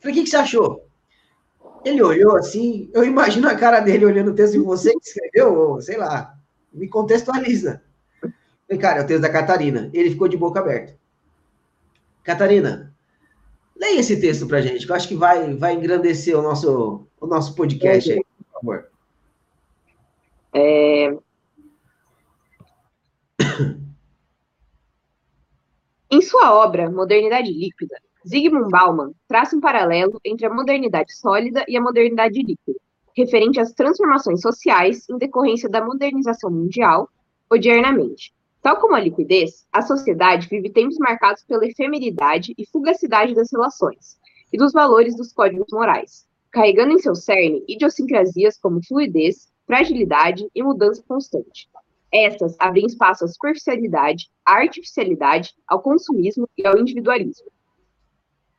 [0.00, 0.83] Falei, o que, que você achou?
[1.84, 5.54] Ele olhou assim, eu imagino a cara dele olhando o texto e você que escreveu,
[5.54, 6.34] ou sei lá,
[6.72, 7.82] me contextualiza.
[8.20, 9.90] Falei, cara, é o texto da Catarina.
[9.92, 10.96] Ele ficou de boca aberta.
[12.22, 12.94] Catarina,
[13.76, 17.26] leia esse texto para gente, que eu acho que vai, vai engrandecer o nosso, o
[17.26, 18.90] nosso podcast aí, por favor.
[20.54, 21.14] É...
[26.10, 31.76] Em sua obra Modernidade Líquida, Zygmunt Bauman traça um paralelo entre a modernidade sólida e
[31.76, 32.78] a modernidade líquida,
[33.14, 37.10] referente às transformações sociais em decorrência da modernização mundial
[37.50, 38.32] odiernamente.
[38.62, 44.16] Tal como a liquidez, a sociedade vive tempos marcados pela efemeridade e fugacidade das relações
[44.50, 50.62] e dos valores dos códigos morais, carregando em seu cerne idiosincrasias como fluidez, fragilidade e
[50.62, 51.68] mudança constante.
[52.10, 57.53] Estas abrem espaço à superficialidade, à artificialidade, ao consumismo e ao individualismo.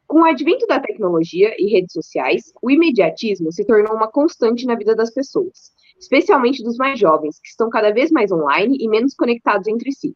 [0.08, 4.76] Com o advento da tecnologia e redes sociais, o imediatismo se tornou uma constante na
[4.76, 9.16] vida das pessoas, especialmente dos mais jovens, que estão cada vez mais online e menos
[9.16, 10.16] conectados entre si.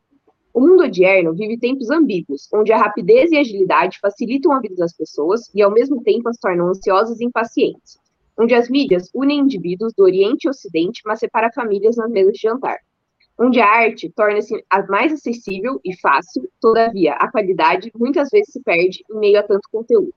[0.53, 4.75] O mundo odierno vive tempos ambíguos, onde a rapidez e a agilidade facilitam a vida
[4.75, 7.97] das pessoas e, ao mesmo tempo, as tornam ansiosas e impacientes,
[8.37, 12.41] onde as mídias unem indivíduos do Oriente e Ocidente, mas separa famílias nas mesas de
[12.41, 12.77] jantar
[13.39, 14.53] onde a arte torna-se
[14.89, 19.69] mais acessível e fácil, todavia, a qualidade muitas vezes se perde em meio a tanto
[19.71, 20.13] conteúdo.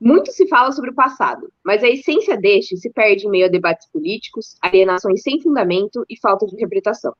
[0.00, 3.48] Muito se fala sobre o passado, mas a essência deste se perde em meio a
[3.48, 7.12] debates políticos, alienações sem fundamento e falta de interpretação.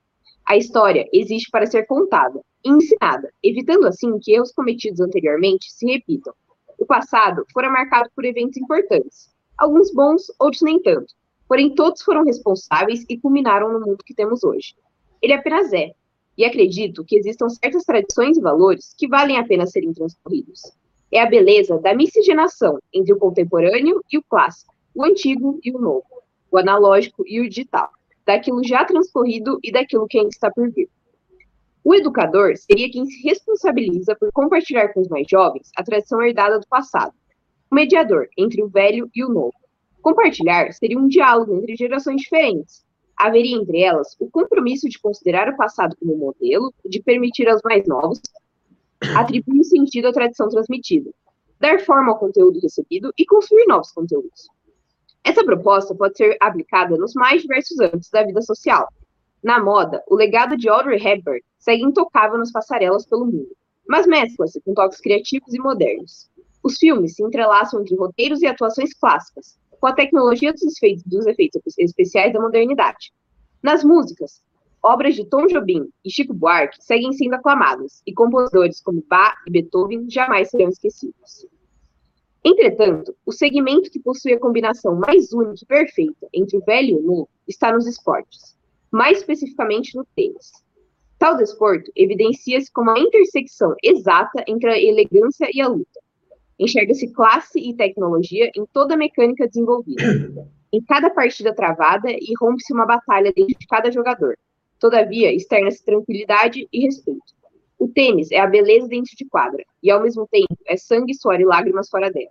[0.47, 5.85] A história existe para ser contada e ensinada, evitando assim que erros cometidos anteriormente se
[5.87, 6.33] repitam.
[6.79, 11.13] O passado fora marcado por eventos importantes, alguns bons, outros nem tanto,
[11.49, 14.77] porém todos foram responsáveis e culminaram no mundo que temos hoje.
[15.21, 15.93] Ele apenas é,
[16.37, 20.61] e acredito que existam certas tradições e valores que valem a pena serem transcorridos.
[21.11, 25.79] É a beleza da miscigenação entre o contemporâneo e o clássico, o antigo e o
[25.79, 26.07] novo,
[26.51, 27.91] o analógico e o digital,
[28.25, 30.89] daquilo já transcorrido e daquilo que ainda está por vir.
[31.83, 36.61] O educador seria quem se responsabiliza por compartilhar com os mais jovens a tradição herdada
[36.61, 37.15] do passado,
[37.71, 39.55] o mediador entre o velho e o novo,
[40.03, 42.85] Compartilhar seria um diálogo entre gerações diferentes.
[43.17, 47.87] Haveria entre elas o compromisso de considerar o passado como modelo, de permitir aos mais
[47.87, 48.21] novos
[49.17, 51.11] atribuir sentido à tradição transmitida,
[51.61, 54.49] dar forma ao conteúdo recebido e construir novos conteúdos.
[55.25, 58.89] Essa proposta pode ser aplicada nos mais diversos âmbitos da vida social.
[59.43, 63.55] Na moda, o legado de Audrey Hepburn segue intocável nas passarelas pelo mundo,
[63.87, 66.29] mas mescla-se com toques criativos e modernos.
[66.63, 71.27] Os filmes se entrelaçam entre roteiros e atuações clássicas, com a tecnologia dos efeitos, dos
[71.27, 73.13] efeitos especiais da modernidade.
[73.63, 74.43] Nas músicas,
[74.83, 79.51] obras de Tom Jobim e Chico Buarque seguem sendo aclamadas, e compositores como Bach e
[79.51, 81.47] Beethoven jamais serão esquecidos.
[82.45, 86.95] Entretanto, o segmento que possui a combinação mais única e perfeita entre o velho e
[86.95, 88.57] o novo está nos esportes,
[88.91, 90.53] mais especificamente no tênis.
[91.19, 96.01] Tal desporto evidencia-se como a intersecção exata entre a elegância e a luta,
[96.59, 100.03] Enxerga-se classe e tecnologia em toda a mecânica desenvolvida.
[100.73, 104.37] Em cada partida travada, irrompe-se uma batalha dentro de cada jogador.
[104.79, 107.39] Todavia, externa-se tranquilidade e respeito.
[107.79, 111.41] O tênis é a beleza dentro de quadra, e ao mesmo tempo é sangue, suor
[111.41, 112.31] e lágrimas fora dela.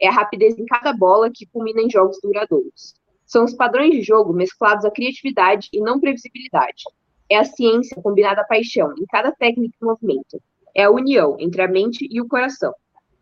[0.00, 2.94] É a rapidez em cada bola que culmina em jogos duradouros.
[3.26, 6.84] São os padrões de jogo mesclados à criatividade e não previsibilidade.
[7.28, 10.40] É a ciência combinada à paixão em cada técnica e movimento.
[10.74, 12.72] É a união entre a mente e o coração.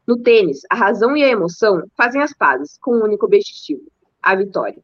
[0.06, 3.82] No tênis, a razão e a emoção fazem as pazes com um único objetivo,
[4.22, 4.82] a vitória.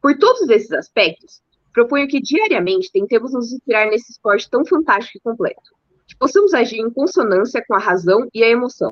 [0.00, 5.20] Por todos esses aspectos, proponho que diariamente tentemos nos inspirar nesse esporte tão fantástico e
[5.20, 5.74] completo,
[6.06, 8.90] que possamos agir em consonância com a razão e a emoção,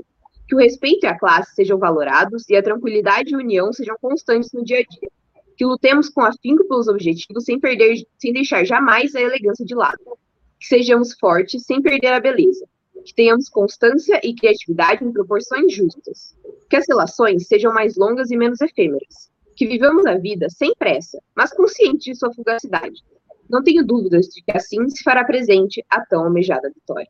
[0.48, 3.96] que o respeito e a classe sejam valorados e a tranquilidade e a união sejam
[4.00, 5.08] constantes no dia a dia,
[5.56, 10.18] que lutemos com afinco pelos objetivos sem perder, sem deixar jamais a elegância de lado,
[10.58, 12.66] que sejamos fortes sem perder a beleza,
[13.04, 16.36] que tenhamos constância e criatividade em proporções justas,
[16.68, 21.20] que as relações sejam mais longas e menos efêmeras, que vivamos a vida sem pressa,
[21.36, 23.02] mas conscientes de sua fugacidade.
[23.48, 27.08] Não tenho dúvidas de que assim se fará presente a tão almejada vitória.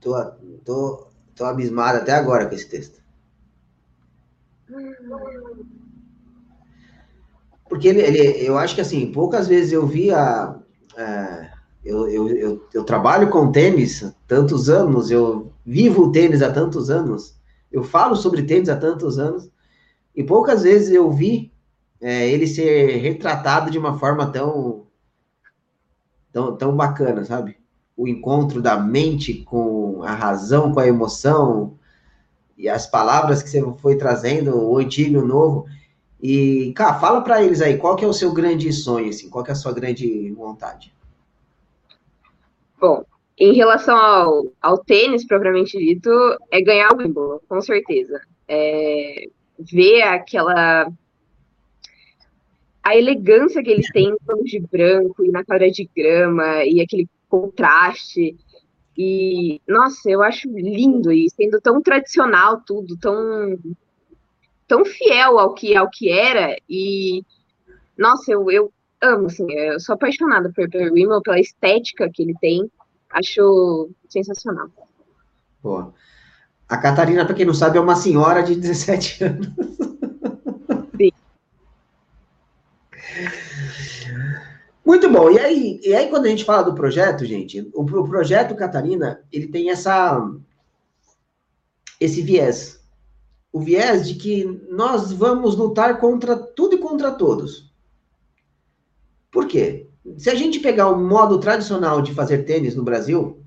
[0.00, 0.14] Tô,
[0.64, 3.02] tô, tô abismado até agora com esse texto.
[7.68, 10.60] Porque ele, ele, eu acho que assim, poucas vezes eu vi a,
[10.96, 11.55] a
[11.86, 16.52] eu, eu, eu, eu, trabalho com tênis há tantos anos, eu vivo o tênis há
[16.52, 17.36] tantos anos,
[17.70, 19.48] eu falo sobre tênis há tantos anos,
[20.14, 21.52] e poucas vezes eu vi
[22.00, 24.86] é, ele ser retratado de uma forma tão,
[26.32, 27.56] tão, tão bacana, sabe?
[27.96, 31.78] O encontro da mente com a razão, com a emoção,
[32.58, 35.66] e as palavras que você foi trazendo, o antigo o novo.
[36.20, 39.44] E, cara, fala para eles aí, qual que é o seu grande sonho, assim, qual
[39.44, 40.96] que é a sua grande vontade?
[42.78, 43.04] Bom,
[43.38, 46.10] em relação ao, ao tênis, propriamente dito,
[46.50, 48.20] é ganhar o Wimbledon, com certeza.
[48.48, 50.90] É, ver aquela...
[52.82, 57.08] A elegância que eles têm no de branco e na quadra de grama, e aquele
[57.28, 58.36] contraste.
[58.96, 63.58] E, nossa, eu acho lindo e sendo tão tradicional tudo, tão
[64.68, 67.22] tão fiel ao que ao que era e
[67.96, 68.72] nossa, eu, eu
[69.14, 72.70] amo, assim, eu sou apaixonada por, por Rimmel, pela estética que ele tem,
[73.10, 74.68] acho sensacional.
[75.62, 75.92] Boa.
[76.68, 79.46] A Catarina, para quem não sabe, é uma senhora de 17 anos.
[80.96, 81.12] Sim.
[84.84, 85.30] Muito bom.
[85.30, 89.20] E aí, e aí, quando a gente fala do projeto, gente, o, o projeto Catarina,
[89.32, 90.20] ele tem essa
[91.98, 92.76] esse viés
[93.56, 97.72] o viés de que nós vamos lutar contra tudo e contra todos.
[99.36, 99.86] Por quê?
[100.16, 103.38] Se a gente pegar o modo tradicional de fazer tênis no Brasil,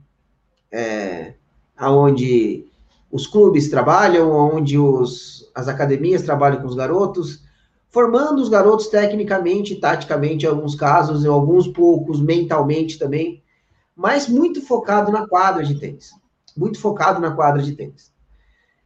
[0.72, 1.34] é,
[1.82, 2.68] onde
[3.12, 7.44] os clubes trabalham, onde os, as academias trabalham com os garotos,
[7.90, 13.42] formando os garotos tecnicamente, taticamente, em alguns casos, em alguns poucos, mentalmente também,
[13.96, 16.12] mas muito focado na quadra de tênis.
[16.56, 18.14] Muito focado na quadra de tênis.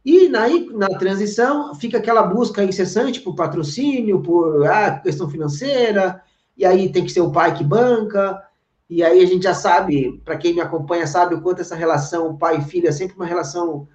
[0.02, 6.22] E na, na transição fica aquela busca incessante por patrocínio, por ah, questão financeira,
[6.56, 8.42] e aí tem que ser o pai que banca,
[8.88, 12.36] e aí a gente já sabe, para quem me acompanha, sabe o quanto essa relação
[12.36, 13.88] pai e filho é sempre uma relação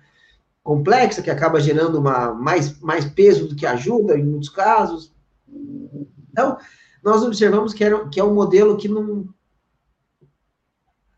[0.63, 5.13] complexa, que acaba gerando uma, mais, mais peso do que ajuda em muitos casos.
[6.31, 6.57] Então,
[7.03, 9.27] nós observamos que, era, que é um modelo que não,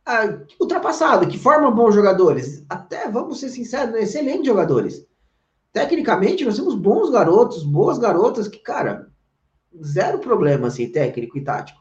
[0.05, 2.65] ah, ultrapassado, que forma bons jogadores.
[2.69, 4.01] Até, vamos ser sinceros, né?
[4.01, 5.05] excelentes jogadores.
[5.71, 9.10] Tecnicamente, nós temos bons garotos, boas garotas, que, cara,
[9.83, 11.79] zero problema, assim, técnico e tático.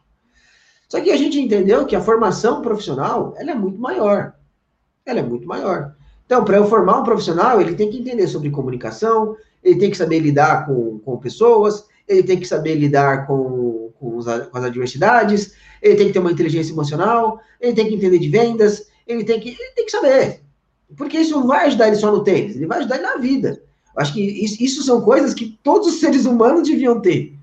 [0.88, 4.34] Só que a gente entendeu que a formação profissional, ela é muito maior.
[5.06, 5.94] Ela é muito maior.
[6.26, 9.96] Então, para eu formar um profissional, ele tem que entender sobre comunicação, ele tem que
[9.96, 14.64] saber lidar com, com pessoas, ele tem que saber lidar com, com, os, com as
[14.64, 19.24] adversidades, ele tem que ter uma inteligência emocional, ele tem que entender de vendas, ele
[19.24, 20.40] tem que, ele tem que saber.
[20.96, 23.62] Porque isso não vai ajudar ele só no tênis, ele vai ajudar ele na vida.
[23.96, 27.39] Acho que isso, isso são coisas que todos os seres humanos deviam ter.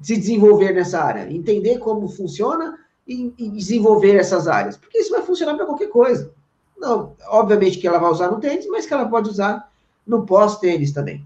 [0.00, 4.76] Se desenvolver nessa área, entender como funciona e, e desenvolver essas áreas.
[4.76, 6.32] Porque isso vai funcionar para qualquer coisa.
[6.76, 9.70] Não, obviamente que ela vai usar no tênis, mas que ela pode usar
[10.06, 11.24] no pós-tênis também.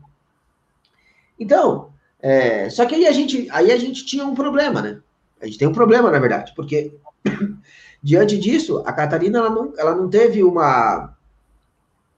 [1.38, 5.00] Então, é, só que aí a gente, aí a gente tinha um problema, né?
[5.40, 6.96] A gente tem um problema, na verdade, porque
[8.02, 11.16] diante disso, a Catarina ela não, ela não teve uma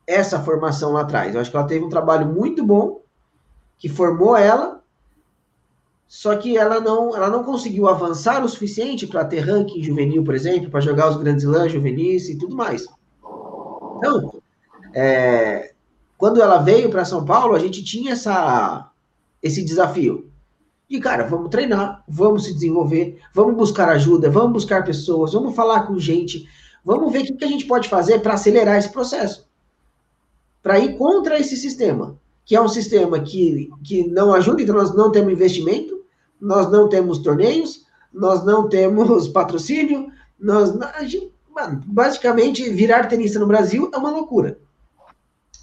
[0.07, 1.35] essa formação lá atrás.
[1.35, 3.01] Eu acho que ela teve um trabalho muito bom
[3.79, 4.74] que formou ela,
[6.15, 10.33] só que ela não, ela não conseguiu avançar o suficiente para ter ranking juvenil, por
[10.33, 12.87] exemplo, para jogar os grandes lãs juvenis e tudo mais.
[13.97, 14.33] Então,
[14.95, 15.73] é,
[16.17, 18.93] quando ela veio para São Paulo, a gente tinha essa,
[19.43, 20.31] esse desafio.
[20.89, 25.85] E, cara, vamos treinar, vamos se desenvolver, vamos buscar ajuda, vamos buscar pessoas, vamos falar
[25.89, 26.49] com gente,
[26.85, 29.49] vamos ver o que a gente pode fazer para acelerar esse processo.
[30.63, 34.95] Para ir contra esse sistema, que é um sistema que, que não ajuda, então nós
[34.95, 35.94] não temos investimento,
[36.45, 40.73] nós não temos torneios, nós não temos patrocínio, nós,
[41.09, 44.59] gente, mano, basicamente, virar tenista no Brasil é uma loucura.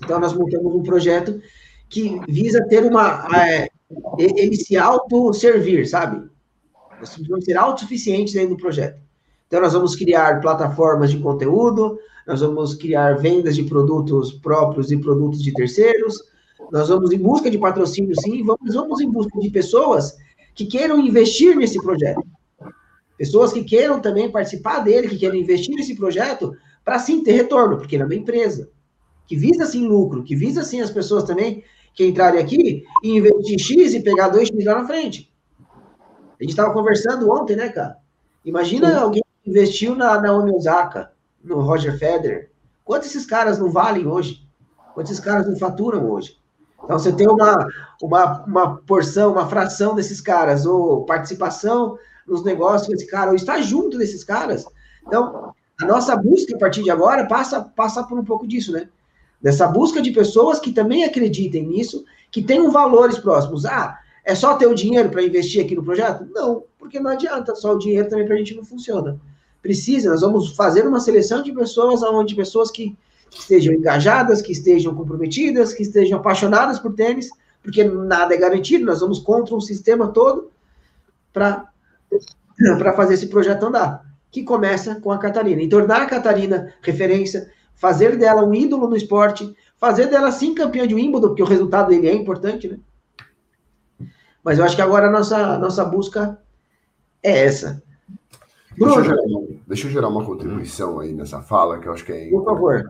[0.04, 1.39] Então, nós montamos um projeto
[1.88, 3.28] que visa ter uma.
[3.38, 3.70] É,
[4.17, 6.28] ele se auto-servir, sabe?
[7.00, 9.00] Nós precisamos ser autossuficientes dentro do projeto.
[9.46, 14.98] Então, nós vamos criar plataformas de conteúdo, nós vamos criar vendas de produtos próprios e
[14.98, 16.24] produtos de terceiros,
[16.72, 20.15] nós vamos em busca de patrocínio, sim, vamos, vamos em busca de pessoas
[20.54, 22.24] que queiram investir nesse projeto.
[23.18, 27.78] Pessoas que queiram também participar dele, que queiram investir nesse projeto para sim ter retorno,
[27.78, 28.70] porque ele é uma empresa
[29.28, 33.60] que visa sim lucro, que visa sim as pessoas também que entrarem aqui e investir
[33.60, 35.32] X e pegar 2X lá na frente.
[36.40, 37.98] A gente estava conversando ontem, né, cara?
[38.44, 38.96] Imagina Sim.
[38.96, 41.12] alguém que investiu na Naomi Osaka,
[41.44, 42.50] no Roger Federer.
[42.84, 44.48] Quantos esses caras não valem hoje?
[44.96, 46.40] Quantos esses caras não faturam hoje?
[46.91, 47.67] Então, você tem uma,
[48.01, 53.62] uma, uma porção, uma fração desses caras, ou participação nos negócios desse cara, ou estar
[53.62, 54.65] junto desses caras.
[55.08, 58.88] Então, a nossa busca a partir de agora passa, passa por um pouco disso, né?
[59.41, 63.65] dessa busca de pessoas que também acreditem nisso, que tenham valores próximos.
[63.65, 66.27] Ah, é só ter o dinheiro para investir aqui no projeto?
[66.32, 69.19] Não, porque não adianta, só o dinheiro também para a gente não funciona.
[69.62, 72.95] Precisa, nós vamos fazer uma seleção de pessoas, onde pessoas que,
[73.32, 77.30] que estejam engajadas, que estejam comprometidas, que estejam apaixonadas por tênis,
[77.63, 80.52] porque nada é garantido, nós vamos contra um sistema todo
[81.32, 81.65] para
[82.94, 88.17] fazer esse projeto andar, que começa com a Catarina, e tornar a Catarina referência, fazer
[88.17, 92.10] dela um ídolo no esporte, fazer dela sim campeã de Wimbledon, porque o resultado dele
[92.10, 92.80] é importante, né?
[94.44, 96.38] Mas eu acho que agora a nossa, nossa busca
[97.24, 97.82] é essa.
[98.78, 102.04] Bruno, deixa, eu gerar, deixa eu gerar uma contribuição aí nessa fala, que eu acho
[102.04, 102.30] que é.
[102.30, 102.89] Por favor.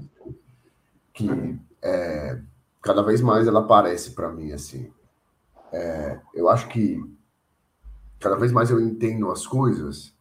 [1.14, 2.40] Que é,
[2.82, 4.92] cada vez mais ela aparece para mim assim.
[5.72, 7.02] É, eu acho que
[8.20, 10.14] cada vez mais eu entendo as coisas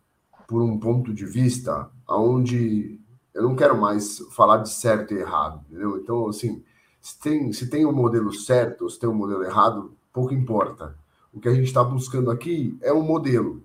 [0.48, 3.00] por um ponto de vista onde
[3.35, 5.98] eu não quero mais falar de certo e errado, entendeu?
[5.98, 6.62] Então, assim,
[7.00, 10.96] se tem, se tem um modelo certo ou se tem um modelo errado, pouco importa.
[11.33, 13.62] O que a gente está buscando aqui é um modelo.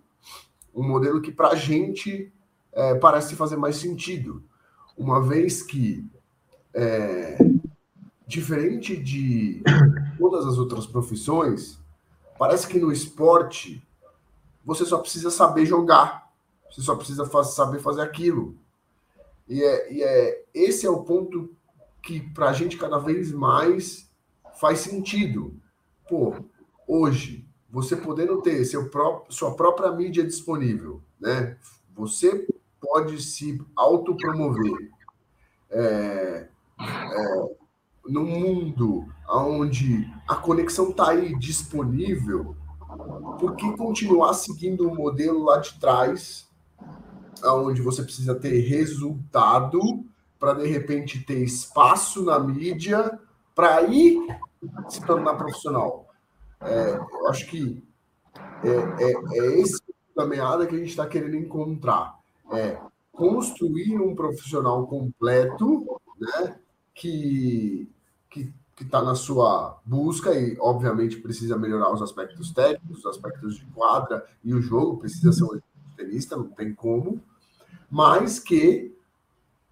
[0.74, 2.32] Um modelo que, para a gente,
[2.72, 4.44] é, parece fazer mais sentido.
[4.96, 6.08] Uma vez que,
[6.76, 7.38] é,
[8.28, 9.64] diferente de
[10.20, 11.80] todas as outras profissões,
[12.38, 13.82] parece que no esporte
[14.64, 16.30] você só precisa saber jogar.
[16.70, 18.58] Você só precisa saber fazer aquilo.
[19.48, 21.56] E, é, e é, esse é o ponto
[22.02, 24.12] que para a gente cada vez mais
[24.60, 25.56] faz sentido.
[26.10, 26.34] Pô,
[26.88, 31.58] hoje, você podendo ter seu próprio, sua própria mídia disponível, né?
[31.94, 32.48] Você
[32.82, 34.92] pode se autopromover.
[35.70, 36.48] É,
[36.80, 37.56] é,
[38.08, 42.56] no mundo onde a conexão está aí disponível,
[43.40, 46.48] por que continuar seguindo o modelo lá de trás
[47.44, 49.80] onde você precisa ter resultado
[50.40, 53.20] para de repente ter espaço na mídia
[53.54, 54.20] para ir
[54.90, 56.08] se tornar profissional.
[56.62, 57.84] É, eu acho que
[58.64, 59.82] é, é, é esse
[60.18, 62.18] a meada que a gente está querendo encontrar.
[62.52, 62.78] É
[63.12, 66.56] construir um profissional completo, né,
[66.96, 67.88] que
[68.76, 73.66] que está na sua busca e, obviamente, precisa melhorar os aspectos técnicos, os aspectos de
[73.68, 75.60] quadra e o jogo precisa ser um
[75.96, 77.22] tenista, não tem como,
[77.90, 78.94] mas que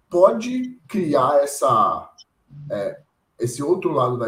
[0.08, 2.10] pode criar essa
[2.70, 3.00] é,
[3.38, 4.26] esse outro lado da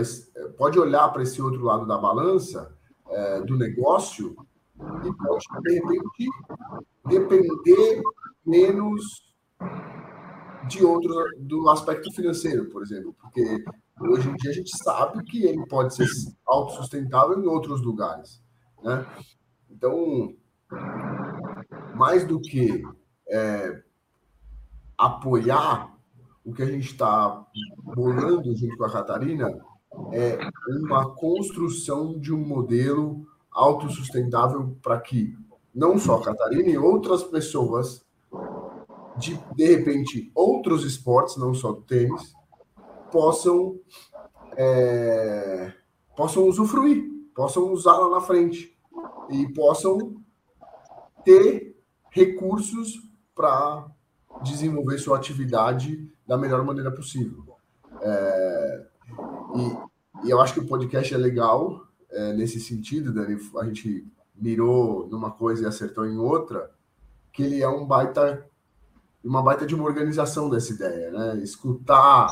[0.58, 2.76] pode olhar para esse outro lado da balança
[3.08, 4.36] é, do negócio
[4.78, 6.28] e pode de repente
[7.06, 8.02] depender
[8.44, 9.34] menos
[10.68, 13.64] de outro do aspecto financeiro, por exemplo, porque
[14.00, 16.06] hoje em dia a gente sabe que ele pode ser
[16.46, 18.42] autossustentável em outros lugares,
[18.82, 19.06] né?
[19.70, 20.34] Então,
[21.94, 22.82] mais do que
[23.28, 23.82] é,
[24.96, 25.94] apoiar
[26.44, 27.44] o que a gente está
[27.82, 29.52] bolando junto com a Catarina
[30.12, 35.36] é uma construção de um modelo autossustentável para que
[35.74, 38.05] não só a Catarina e outras pessoas
[39.18, 42.34] de de repente outros esportes, não só do tênis,
[43.10, 43.78] possam
[44.56, 45.72] é,
[46.16, 48.76] possam usufruir, possam usar lá na frente
[49.30, 50.16] e possam
[51.24, 51.76] ter
[52.10, 53.02] recursos
[53.34, 53.86] para
[54.42, 57.56] desenvolver sua atividade da melhor maneira possível.
[58.00, 58.86] É,
[59.54, 63.38] e, e, eu acho que o podcast é legal é, nesse sentido, Dani.
[63.58, 66.70] A gente mirou numa coisa e acertou em outra,
[67.32, 68.46] que ele é um baita,
[69.28, 71.36] uma baita de uma organização dessa ideia, né?
[71.42, 72.28] Escutar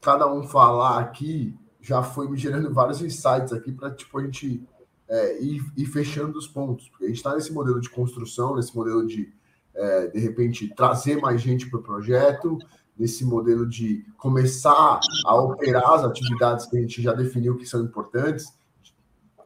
[0.00, 4.62] cada um falar aqui já foi me gerando vários insights aqui para tipo a gente
[5.08, 8.74] é, ir, ir fechando os pontos, porque a gente está nesse modelo de construção, nesse
[8.76, 9.32] modelo de
[9.76, 12.58] é, de repente, trazer mais gente para o projeto,
[12.98, 17.82] nesse modelo de começar a operar as atividades que a gente já definiu que são
[17.82, 18.46] importantes,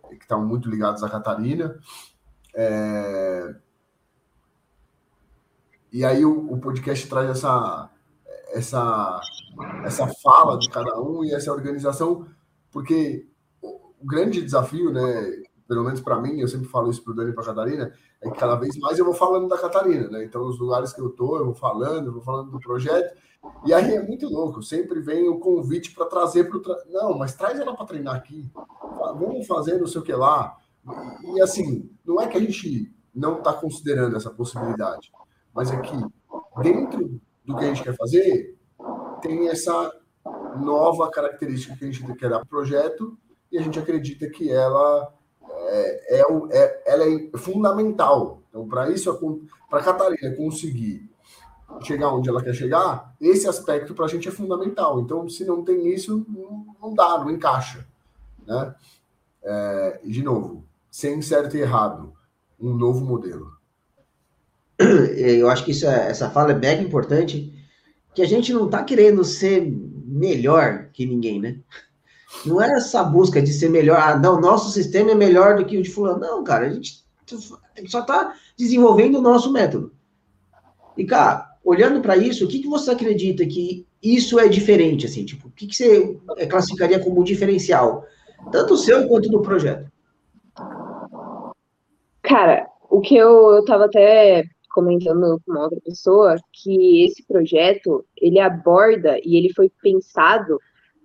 [0.08, 1.76] que estão muito ligados à Catarina.
[2.54, 3.56] É...
[5.92, 7.90] E aí o, o, podcast traz essa,
[8.52, 9.20] essa,
[9.84, 12.26] essa fala de cada um e essa organização,
[12.70, 13.26] porque
[13.60, 17.30] o, grande desafio, né, pelo menos para mim, eu sempre falo isso para o Dani
[17.30, 20.24] e para a Catarina, é que cada vez mais eu vou falando da Catarina, né?
[20.24, 23.16] Então, os lugares que eu tô, eu vou falando, eu vou falando do projeto,
[23.64, 26.60] e aí é muito louco, sempre vem o convite para trazer para o.
[26.60, 26.76] Tra...
[26.88, 28.50] Não, mas traz ela para treinar aqui,
[29.18, 30.56] vamos fazer não sei o que lá.
[31.34, 35.10] E assim, não é que a gente não está considerando essa possibilidade,
[35.54, 35.96] mas é que
[36.62, 38.56] dentro do que a gente quer fazer,
[39.20, 39.92] tem essa
[40.58, 43.16] nova característica que a gente quer dar para o projeto,
[43.50, 45.12] e a gente acredita que ela
[45.70, 48.42] é, é, é, ela é fundamental.
[48.48, 51.08] Então, para isso, para a Catarina conseguir
[51.82, 55.00] chegar onde ela quer chegar, esse aspecto para a gente é fundamental.
[55.00, 56.26] Então, se não tem isso,
[56.80, 57.86] não dá, não encaixa.
[58.46, 58.74] Né?
[59.42, 62.12] É, de novo, sem certo e errado,
[62.58, 63.52] um novo modelo.
[65.16, 67.52] Eu acho que isso é, essa fala é mega importante,
[68.14, 69.70] que a gente não está querendo ser
[70.06, 71.58] melhor que ninguém, né?
[72.46, 75.76] Não é essa busca de ser melhor, ah, não, nosso sistema é melhor do que
[75.76, 76.20] o de fulano.
[76.20, 77.04] Não, cara, a gente
[77.86, 79.92] só está desenvolvendo o nosso método.
[80.96, 85.24] E, cara, olhando para isso, o que, que você acredita que isso é diferente, assim,
[85.24, 86.18] tipo, o que, que você
[86.48, 88.04] classificaria como diferencial,
[88.50, 89.90] tanto o seu quanto do projeto?
[92.22, 98.04] Cara, o que eu, eu tava até comentando com uma outra pessoa, que esse projeto,
[98.16, 100.58] ele aborda e ele foi pensado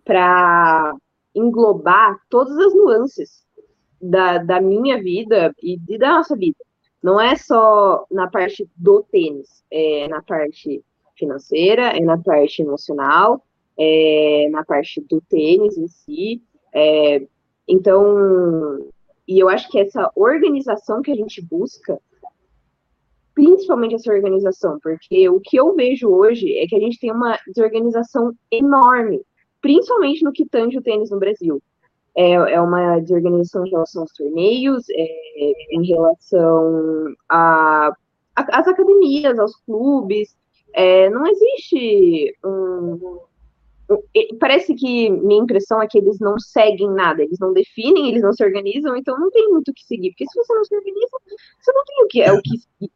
[0.03, 0.95] para
[1.33, 3.45] englobar todas as nuances
[4.01, 6.57] da, da minha vida e da nossa vida.
[7.01, 10.83] Não é só na parte do tênis, é na parte
[11.15, 13.43] financeira, é na parte emocional,
[13.77, 16.41] é na parte do tênis em si.
[16.73, 17.21] É,
[17.67, 18.89] então,
[19.27, 21.99] e eu acho que essa organização que a gente busca,
[23.35, 27.37] principalmente essa organização, porque o que eu vejo hoje é que a gente tem uma
[27.45, 29.21] desorganização enorme,
[29.61, 31.61] principalmente no que tange o tênis no Brasil
[32.15, 40.35] é, é uma desorganização em relação aos torneios, é, em relação às academias, aos clubes.
[40.73, 43.19] É, não existe um,
[44.39, 48.33] Parece que minha impressão é que eles não seguem nada, eles não definem, eles não
[48.33, 51.17] se organizam, então não tem muito o que seguir, porque se você não se organiza,
[51.59, 52.91] você não tem o que, é o que seguir.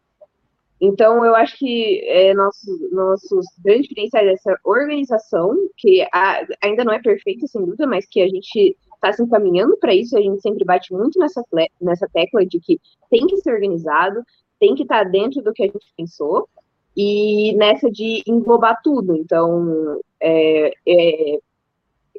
[0.81, 6.93] Então, eu acho que é, nossos, nossos grandes diferenciais dessa organização, que a, ainda não
[6.93, 10.41] é perfeita, sem dúvida, mas que a gente está se encaminhando para isso, a gente
[10.41, 11.43] sempre bate muito nessa,
[11.81, 14.21] nessa tecla de que tem que ser organizado,
[14.59, 16.47] tem que estar tá dentro do que a gente pensou,
[16.95, 19.15] e nessa de englobar tudo.
[19.15, 21.39] Então, é, é,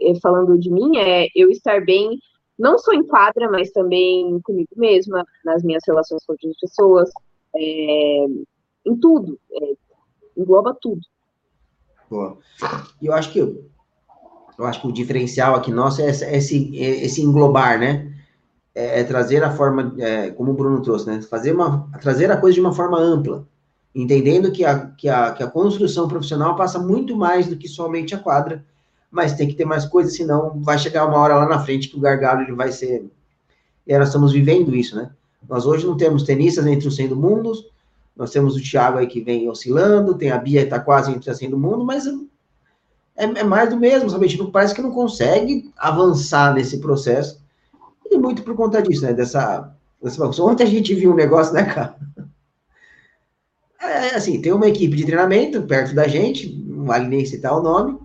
[0.02, 2.18] é, falando de mim, é eu estar bem,
[2.58, 7.10] não só em quadra, mas também comigo mesma, nas minhas relações com outras pessoas,
[7.54, 8.26] é,
[8.86, 9.74] em tudo, é,
[10.36, 11.00] engloba tudo.
[12.08, 12.38] Boa.
[13.00, 13.38] Eu acho que
[14.60, 18.12] eu acho que o diferencial aqui nosso é esse, esse englobar, né?
[18.74, 21.22] É, é trazer a forma, é, como o Bruno trouxe, né?
[21.22, 23.46] Fazer uma, trazer a coisa de uma forma ampla,
[23.94, 28.14] entendendo que a, que, a, que a construção profissional passa muito mais do que somente
[28.14, 28.62] a quadra,
[29.10, 31.96] mas tem que ter mais coisas, senão vai chegar uma hora lá na frente que
[31.96, 33.10] o gargalo ele vai ser.
[33.86, 35.10] E nós estamos vivendo isso, né?
[35.48, 37.52] Nós hoje não temos tenistas entre os 100 do mundo,
[38.16, 41.30] nós temos o Thiago aí que vem oscilando, tem a Bia que está quase entre
[41.30, 42.06] os 100 do mundo, mas
[43.16, 44.26] é, é mais do mesmo, sabe?
[44.26, 47.40] A gente não, parece que não consegue avançar nesse processo.
[48.10, 49.12] E muito por conta disso, né?
[49.12, 51.96] Dessa, dessa Ontem a gente viu um negócio, né, cara?
[53.82, 57.62] É, assim, tem uma equipe de treinamento perto da gente, não vale nem citar o
[57.62, 57.98] nome.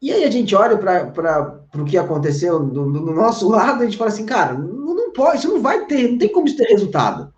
[0.00, 3.98] E aí a gente olha para o que aconteceu do, do, nosso lado, a gente
[3.98, 6.68] fala assim, cara, não, não pode, isso não vai ter, não tem como isso ter
[6.68, 7.34] resultado.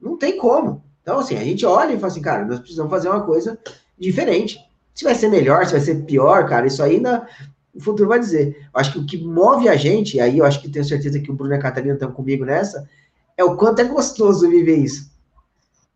[0.00, 0.82] Não tem como.
[1.02, 3.58] Então, assim, a gente olha e fala assim, cara, nós precisamos fazer uma coisa
[3.98, 4.58] diferente.
[4.94, 7.26] Se vai ser melhor, se vai ser pior, cara, isso aí na,
[7.74, 8.56] o futuro vai dizer.
[8.72, 11.20] Eu acho que o que move a gente, e aí eu acho que tenho certeza
[11.20, 12.88] que o Bruno e a Catarina estão comigo nessa,
[13.36, 15.10] é o quanto é gostoso viver isso.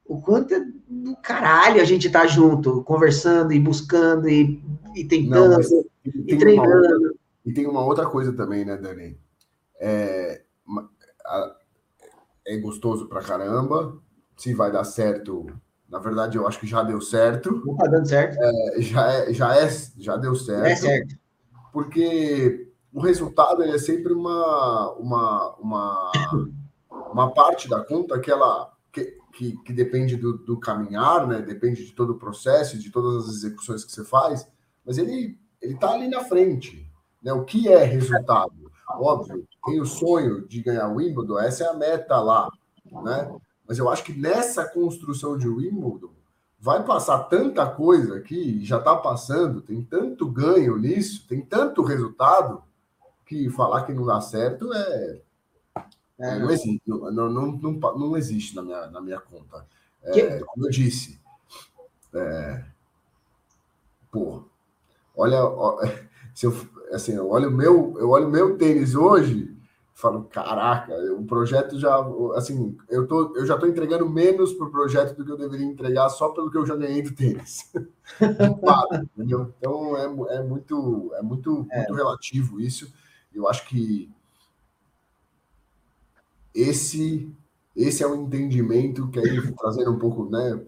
[0.06, 4.62] O quanto é do caralho a gente tá junto, conversando e buscando e,
[4.94, 5.84] e tentando Não,
[6.26, 6.74] e, treinando.
[6.76, 7.10] Outra,
[7.44, 9.18] e tem uma outra coisa também, né, Dani?
[9.80, 10.42] É,
[12.46, 13.98] é gostoso pra caramba.
[14.36, 15.46] Se vai dar certo,
[15.88, 17.62] na verdade, eu acho que já deu certo.
[17.64, 18.36] Não tá dando certo.
[18.40, 20.66] É, já, é, já, é, já deu certo.
[20.66, 21.16] É certo.
[21.72, 26.12] Porque o resultado é sempre uma, uma, uma,
[27.12, 31.42] uma parte da conta que ela que, que, que depende do, do, caminhar, né?
[31.42, 34.48] Depende de todo o processo, de todas as execuções que você faz,
[34.84, 36.86] mas ele ele está ali na frente.
[37.22, 37.32] Né?
[37.32, 38.63] O que é resultado?
[39.00, 42.50] Óbvio, tem o sonho de ganhar o Wimbledon, essa é a meta lá,
[43.02, 43.34] né?
[43.66, 46.12] Mas eu acho que nessa construção de Wimbledon
[46.60, 52.62] vai passar tanta coisa aqui, já está passando, tem tanto ganho nisso, tem tanto resultado,
[53.26, 55.20] que falar que não dá certo é.
[56.18, 59.66] é não, existe, não, não, não, não, existe na minha, na minha conta.
[60.02, 61.20] É, como eu disse.
[62.12, 62.64] É,
[64.10, 64.44] pô,
[65.16, 65.40] olha,
[66.34, 66.52] se eu,
[66.94, 69.54] assim, eu olho o meu, eu olho meu tênis hoje,
[69.94, 71.94] falo, caraca, o projeto já,
[72.34, 75.66] assim, eu, tô, eu já estou entregando menos para o projeto do que eu deveria
[75.66, 77.72] entregar só pelo que eu já ganhei do tênis.
[79.16, 81.78] Então é, é muito, é muito, é.
[81.78, 82.92] muito relativo isso.
[83.34, 84.10] Eu acho que
[86.54, 87.32] esse,
[87.74, 90.60] esse é um entendimento que aí trazendo um pouco, né?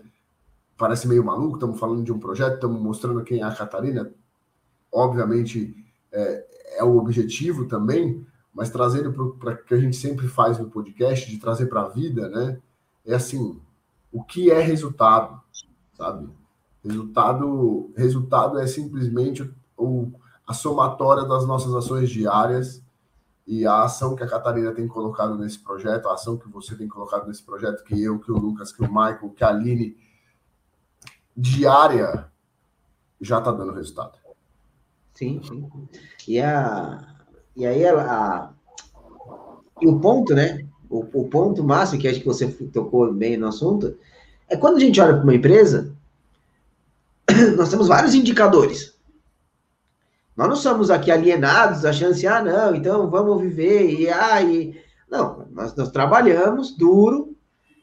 [0.76, 4.12] parece meio maluco, estamos falando de um projeto, estamos mostrando quem é a Catarina.
[4.92, 5.74] Obviamente,
[6.16, 10.70] é, é o objetivo também, mas trazendo para o que a gente sempre faz no
[10.70, 12.58] podcast, de trazer para a vida, né?
[13.04, 13.60] É assim,
[14.10, 15.40] o que é resultado,
[15.92, 16.28] sabe?
[16.82, 20.10] Resultado, resultado é simplesmente o,
[20.46, 22.82] a somatória das nossas ações diárias
[23.46, 26.88] e a ação que a Catarina tem colocado nesse projeto, a ação que você tem
[26.88, 29.96] colocado nesse projeto, que eu, que o Lucas, que o Michael, que a Aline,
[31.36, 32.30] diária,
[33.20, 34.25] já está dando resultado.
[35.16, 35.68] Sim, sim.
[36.28, 37.04] E, a,
[37.56, 38.50] e aí a, a
[39.80, 40.64] e o ponto, né?
[40.88, 43.96] O, o ponto máximo, que acho que você tocou bem no assunto,
[44.48, 45.94] é quando a gente olha para uma empresa,
[47.56, 48.94] nós temos vários indicadores.
[50.36, 54.78] Nós não somos aqui alienados, achando assim, ah, não, então vamos viver, e aí.
[54.78, 57.34] Ah, não, nós, nós trabalhamos duro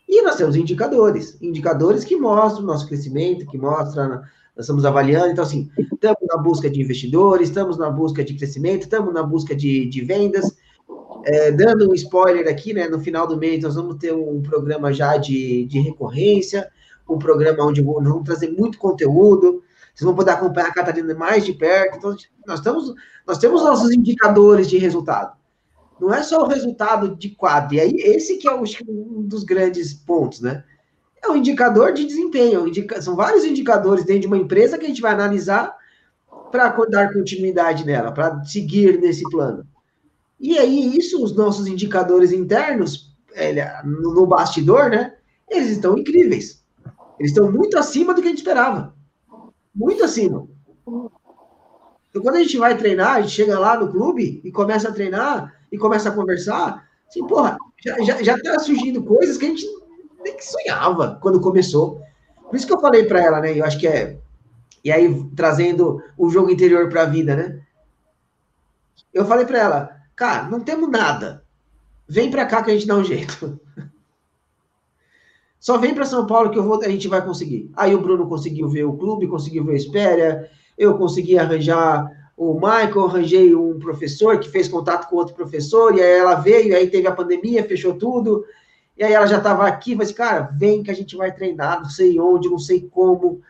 [0.07, 1.41] e nós temos indicadores.
[1.41, 4.21] Indicadores que mostram o nosso crescimento, que mostram,
[4.55, 5.31] nós estamos avaliando.
[5.31, 9.55] Então, assim, estamos na busca de investidores, estamos na busca de crescimento, estamos na busca
[9.55, 10.55] de, de vendas.
[11.25, 12.87] É, dando um spoiler aqui, né?
[12.87, 16.69] No final do mês, nós vamos ter um programa já de, de recorrência,
[17.09, 19.63] um programa onde vamos trazer muito conteúdo.
[19.93, 21.97] Vocês vão poder acompanhar a Catarina mais de perto.
[21.97, 22.93] Então, nós, estamos,
[23.25, 25.37] nós temos nossos indicadores de resultado.
[25.99, 27.75] Não é só o resultado de quadro.
[27.75, 30.63] E aí, esse que é um dos grandes pontos, né?
[31.23, 32.65] É um indicador de desempenho.
[33.01, 35.75] São vários indicadores dentro de uma empresa que a gente vai analisar
[36.51, 39.65] para dar continuidade nela, para seguir nesse plano.
[40.39, 43.15] E aí, isso, os nossos indicadores internos,
[43.85, 45.15] no bastidor, né?
[45.49, 46.63] Eles estão incríveis.
[47.19, 48.93] Eles estão muito acima do que a gente esperava
[49.73, 50.47] muito acima.
[52.09, 54.91] Então, quando a gente vai treinar, a gente chega lá no clube e começa a
[54.91, 59.49] treinar e começa a conversar, assim, porra, já, já, já tá surgindo coisas que a
[59.49, 59.65] gente
[60.23, 62.01] nem que sonhava quando começou.
[62.49, 63.57] Por isso que eu falei para ela, né?
[63.57, 64.17] Eu acho que é.
[64.83, 67.61] E aí, trazendo o jogo interior para a vida, né?
[69.13, 71.43] Eu falei para ela, cara, não temos nada.
[72.07, 73.59] Vem para cá que a gente dá um jeito.
[75.59, 77.71] Só vem para São Paulo que eu vou, a gente vai conseguir.
[77.75, 82.05] Aí o Bruno conseguiu ver o clube, conseguiu ver a Espéria, eu consegui arranjar
[82.35, 86.75] o Michael, arranjei um professor que fez contato com outro professor, e aí ela veio,
[86.75, 88.43] aí teve a pandemia, fechou tudo,
[88.97, 91.89] e aí ela já estava aqui, mas, cara, vem que a gente vai treinar, não
[91.89, 93.41] sei onde, não sei como,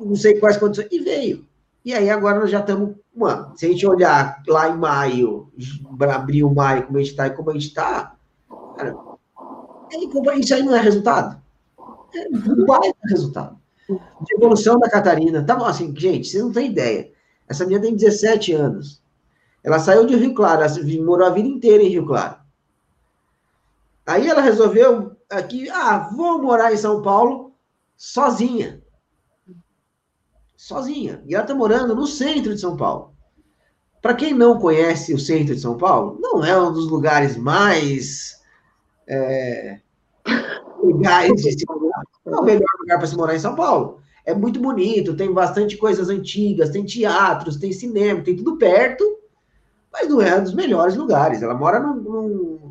[0.00, 1.46] não sei quais condições, e veio.
[1.84, 5.52] E aí agora nós já estamos, mano, se a gente olhar lá em maio,
[6.10, 8.16] abril, maio, como a gente está e como a gente está,
[8.76, 8.96] cara,
[10.38, 11.40] isso aí não é resultado?
[12.14, 13.58] É um baita resultado.
[13.88, 15.44] De evolução da Catarina.
[15.44, 17.12] Tá bom, assim, gente, vocês não têm ideia.
[17.48, 19.00] Essa menina tem 17 anos.
[19.62, 20.62] Ela saiu de Rio Claro,
[21.04, 22.36] morou a vida inteira em Rio Claro.
[24.06, 27.52] Aí ela resolveu aqui, ah, vou morar em São Paulo
[27.96, 28.80] sozinha.
[30.56, 31.22] Sozinha.
[31.26, 33.14] E ela está morando no centro de São Paulo.
[34.00, 38.40] Para quem não conhece o centro de São Paulo, não é um dos lugares mais
[39.08, 39.80] é,
[40.82, 42.02] legais de se morar.
[42.24, 44.00] É o melhor lugar para se morar em São Paulo.
[44.24, 49.04] É muito bonito, tem bastante coisas antigas, tem teatros, tem cinema, tem tudo perto,
[49.92, 51.42] mas não é um dos melhores lugares.
[51.42, 51.94] Ela mora num.
[51.94, 52.65] num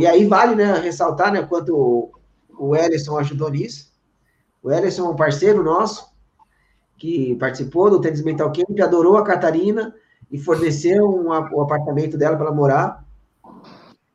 [0.00, 2.12] e aí vale né, ressaltar né, quanto o,
[2.58, 3.92] o Ellison ajudou nisso.
[4.62, 6.12] O Ellison é um parceiro nosso,
[6.96, 9.94] que participou do Tênis Mental Camp, adorou a Catarina
[10.30, 13.04] e forneceu um, o apartamento dela para ela morar.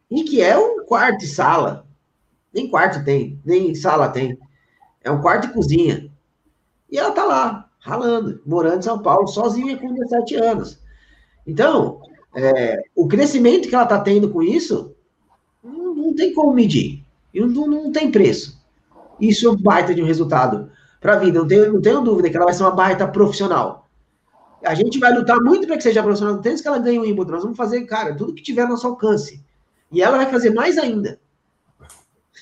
[0.10, 1.88] E que é um quarto e sala.
[2.54, 4.38] Nem quarto tem, nem sala tem.
[5.04, 6.12] É um quarto e cozinha.
[6.90, 10.82] E ela tá lá, ralando, morando em São Paulo, sozinha com 17 anos.
[11.46, 12.02] Então,
[12.36, 14.96] é, o crescimento que ela está tendo com isso,
[15.64, 17.04] não, não, tem como medir.
[17.34, 18.60] E não, não tem preço.
[19.20, 21.40] Isso é um baita de um resultado para a vida.
[21.40, 23.90] Não tenho, não tenho dúvida que ela vai ser uma baita profissional.
[24.64, 27.04] A gente vai lutar muito para que seja profissional do tênis, que ela ganhe o
[27.04, 27.32] Wimbledon.
[27.32, 29.44] Nós vamos fazer, cara, tudo que tiver ao nosso alcance.
[29.92, 31.20] E ela vai fazer mais ainda.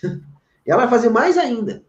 [0.65, 1.83] ela vai fazer mais ainda.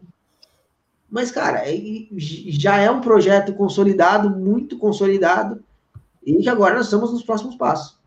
[1.09, 1.75] Mas, cara, é,
[2.17, 5.63] já é um projeto consolidado, muito consolidado,
[6.23, 7.98] e que agora nós estamos nos próximos passos.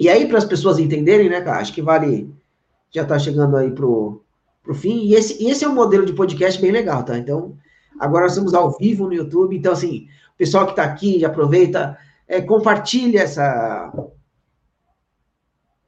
[0.00, 2.34] E aí, para as pessoas entenderem, né, cara, acho que vale.
[2.90, 4.24] Já está chegando aí pro,
[4.62, 5.04] pro fim.
[5.04, 7.18] E esse, esse é um modelo de podcast bem legal, tá?
[7.18, 7.54] Então,
[7.98, 9.54] agora nós estamos ao vivo no YouTube.
[9.54, 13.92] Então, assim, o pessoal que está aqui, aproveita, é, compartilha essa,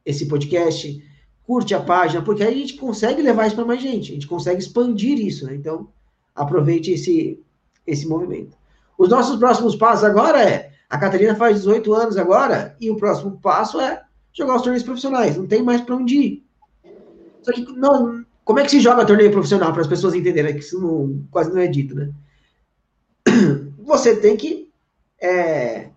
[0.04, 1.02] esse podcast,
[1.46, 4.26] curte a página, porque aí a gente consegue levar isso para mais gente, a gente
[4.26, 5.54] consegue expandir isso, né?
[5.54, 5.88] Então,
[6.34, 7.42] aproveite esse,
[7.86, 8.56] esse movimento.
[8.98, 13.40] Os nossos próximos passos agora é, a Catarina faz 18 anos agora, e o próximo
[13.40, 16.46] passo é jogar os torneios profissionais, não tem mais para onde ir.
[17.40, 20.60] Só que não, como é que se joga torneio profissional para as pessoas entenderem que
[20.60, 22.12] isso não, quase não é dito, né?
[23.86, 24.70] Você tem que
[25.18, 25.88] é,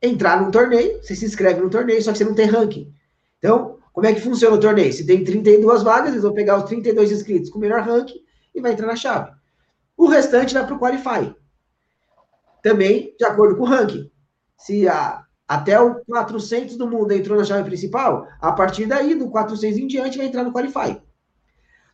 [0.00, 2.94] entrar num torneio, você se inscreve no torneio, só que você não tem ranking.
[3.38, 4.92] Então, como é que funciona o torneio?
[4.92, 8.22] Se tem 32 vagas, eles vão pegar os 32 inscritos com o melhor ranking
[8.54, 9.32] e vai entrar na chave.
[9.96, 11.34] O restante vai para o Qualify.
[12.62, 14.10] Também de acordo com o ranking.
[14.56, 19.28] Se a, até o 400 do mundo entrou na chave principal, a partir daí, do
[19.28, 21.00] 400 em diante, vai entrar no Qualify.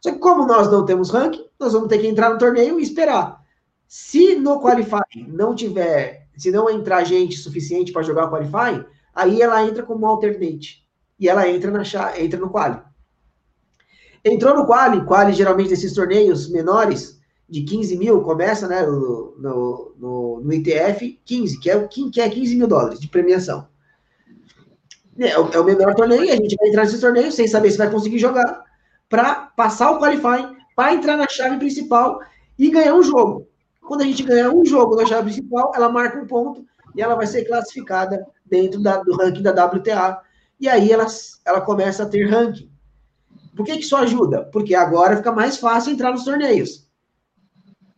[0.00, 2.82] Só que como nós não temos ranking, nós vamos ter que entrar no torneio e
[2.82, 3.40] esperar.
[3.86, 9.42] Se no Qualify não tiver, se não entrar gente suficiente para jogar o Qualify, aí
[9.42, 10.86] ela entra como alternate.
[11.18, 11.82] E ela entra, na,
[12.18, 12.80] entra no Quali.
[14.24, 17.19] Entrou no Quali, Quali geralmente desses torneios menores,
[17.50, 22.56] de 15 mil, começa né, no, no, no, ITF 15, que é, que é 15
[22.56, 23.66] mil dólares de premiação.
[25.18, 27.90] É, é o menor torneio, a gente vai entrar nesse torneio sem saber se vai
[27.90, 28.64] conseguir jogar
[29.08, 32.20] para passar o qualifying, para entrar na chave principal
[32.56, 33.48] e ganhar um jogo.
[33.82, 37.16] Quando a gente ganhar um jogo na chave principal, ela marca um ponto e ela
[37.16, 40.20] vai ser classificada dentro da, do ranking da WTA.
[40.60, 41.06] E aí ela,
[41.44, 42.70] ela começa a ter ranking.
[43.56, 44.44] Por que, que isso ajuda?
[44.52, 46.88] Porque agora fica mais fácil entrar nos torneios.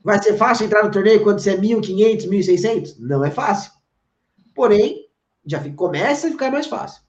[0.04, 2.96] Vai ser fácil entrar no torneio quando você é 1.500, 1.600?
[2.98, 3.70] Não é fácil.
[4.54, 5.08] Porém,
[5.46, 7.02] já fica, começa a ficar mais fácil.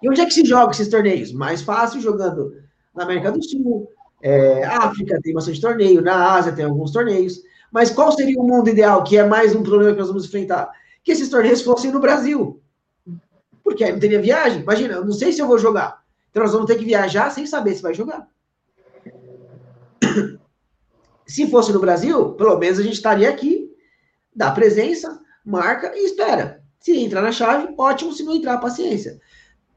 [0.00, 1.32] E onde é que se joga esses torneios?
[1.32, 2.54] Mais fácil jogando
[2.94, 3.88] na América do Sul,
[4.22, 7.40] é, África tem bastante torneio, na Ásia tem alguns torneios.
[7.70, 10.70] Mas qual seria o mundo ideal, que é mais um problema que nós vamos enfrentar?
[11.02, 12.62] Que esses torneios fossem no Brasil.
[13.62, 14.62] Porque aí não teria viagem.
[14.62, 16.02] Imagina, eu não sei se eu vou jogar.
[16.30, 18.28] Então nós vamos ter que viajar sem saber se vai jogar.
[21.26, 23.70] Se fosse no Brasil, pelo menos a gente estaria aqui,
[24.34, 26.62] dá presença, marca e espera.
[26.78, 28.12] Se entrar na chave, ótimo.
[28.12, 29.20] Se não entrar, paciência.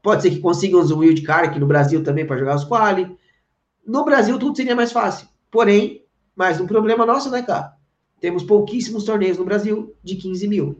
[0.02, 3.16] Pode ser que consigam o wild card aqui no Brasil também para jogar os quali.
[3.84, 5.26] No Brasil tudo seria mais fácil.
[5.50, 6.04] Porém,
[6.36, 7.74] mais um problema nosso, né, cara?
[8.20, 10.78] Temos pouquíssimos torneios no Brasil de 15 mil.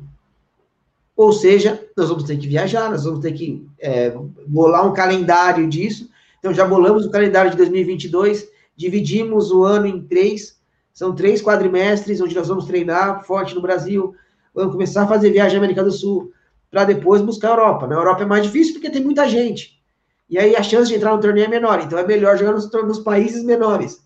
[1.16, 4.10] Ou seja, nós vamos ter que viajar, nós vamos ter que é,
[4.46, 6.08] bolar um calendário disso.
[6.38, 10.59] Então, já bolamos o calendário de 2022, dividimos o ano em três,
[10.92, 14.14] são três quadrimestres, onde nós vamos treinar forte no Brasil,
[14.54, 16.32] vamos começar a fazer viagem à América do Sul,
[16.70, 17.86] para depois buscar a Europa.
[17.86, 19.80] Na Europa é mais difícil porque tem muita gente.
[20.28, 21.80] E aí a chance de entrar no torneio é menor.
[21.80, 24.04] Então é melhor jogar nos, nos países menores,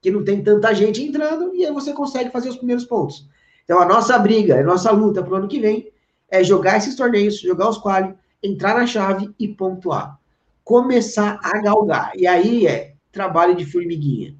[0.00, 3.26] que não tem tanta gente entrando, e aí você consegue fazer os primeiros pontos.
[3.64, 5.90] Então a nossa briga, a nossa luta para o ano que vem
[6.28, 10.18] é jogar esses torneios, jogar os quali, entrar na chave e pontuar.
[10.64, 12.12] Começar a galgar.
[12.16, 14.34] E aí é trabalho de formiguinha.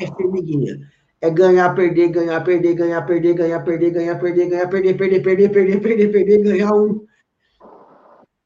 [0.00, 0.80] É formiguinha
[1.20, 5.48] é ganhar, perder, ganhar, perder, ganhar, perder, ganhar, perder, ganhar, perder, ganhar, perder, perder, perder,
[5.50, 7.06] perder, perder, perder, ganhar um.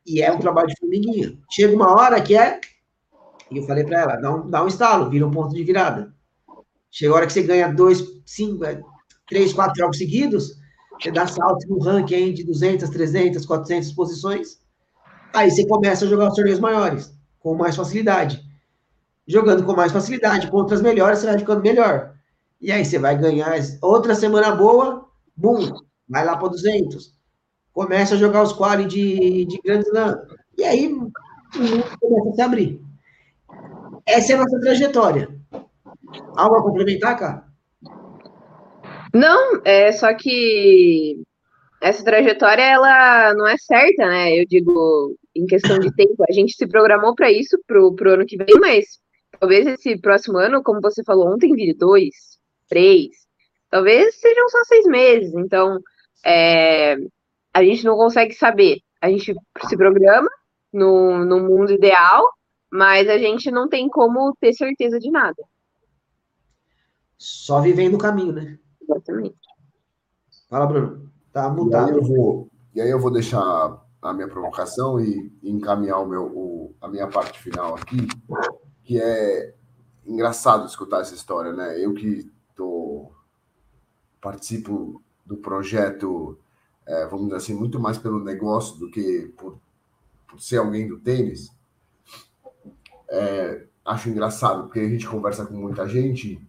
[0.07, 1.39] E é um trabalho de formiguinha.
[1.51, 2.61] Chega uma hora que é.
[3.51, 6.15] E eu falei para ela, dá um, dá um estalo, vira um ponto de virada.
[6.91, 8.65] Chega a hora que você ganha dois, cinco,
[9.29, 10.57] três, quatro jogos seguidos,
[11.01, 14.61] você dá salto no ranking de 200, 300, 400 posições.
[15.33, 18.43] Aí você começa a jogar os torneios maiores, com mais facilidade.
[19.27, 22.15] Jogando com mais facilidade, contra as melhores, você vai ficando melhor.
[22.61, 25.73] E aí você vai ganhar outra semana boa, bum,
[26.09, 27.15] vai lá para 200.
[27.73, 30.21] Começa a jogar os quali de, de Grand Slam.
[30.59, 31.11] E aí o
[31.59, 32.81] mundo começa a se abrir.
[34.07, 35.29] Essa é a nossa trajetória.
[36.37, 37.45] Algo a complementar, cara?
[39.15, 41.23] Não, é só que
[41.81, 44.39] essa trajetória ela não é certa, né?
[44.39, 48.27] Eu digo, em questão de tempo, a gente se programou para isso pro, pro ano
[48.27, 48.85] que vem, mas
[49.39, 52.30] talvez esse próximo ano, como você falou ontem, vire dois,
[52.71, 53.11] três,
[53.69, 55.35] talvez sejam só seis meses.
[55.35, 55.79] Então,
[56.25, 56.97] é,
[57.53, 58.81] a gente não consegue saber.
[59.03, 59.35] A gente
[59.67, 60.31] se programa
[60.73, 62.25] no, no mundo ideal,
[62.71, 65.43] mas a gente não tem como ter certeza de nada.
[67.19, 68.59] Só vivendo o caminho, né?
[68.81, 69.37] Exatamente.
[70.49, 71.11] Fala, Bruno.
[71.33, 71.91] Tá mudado.
[71.91, 76.09] E aí eu vou, e aí eu vou deixar a minha provocação e, encaminhar o
[76.09, 78.09] meu, o, a minha parte final aqui,
[78.83, 79.55] que é
[80.07, 81.79] engraçado escutar essa história, né?
[81.79, 82.31] Eu que
[84.21, 86.39] participo do projeto,
[86.87, 89.59] é, vamos dizer assim, muito mais pelo negócio do que por,
[90.29, 91.51] por ser alguém do tênis,
[93.09, 96.41] é, acho engraçado, porque a gente conversa com muita gente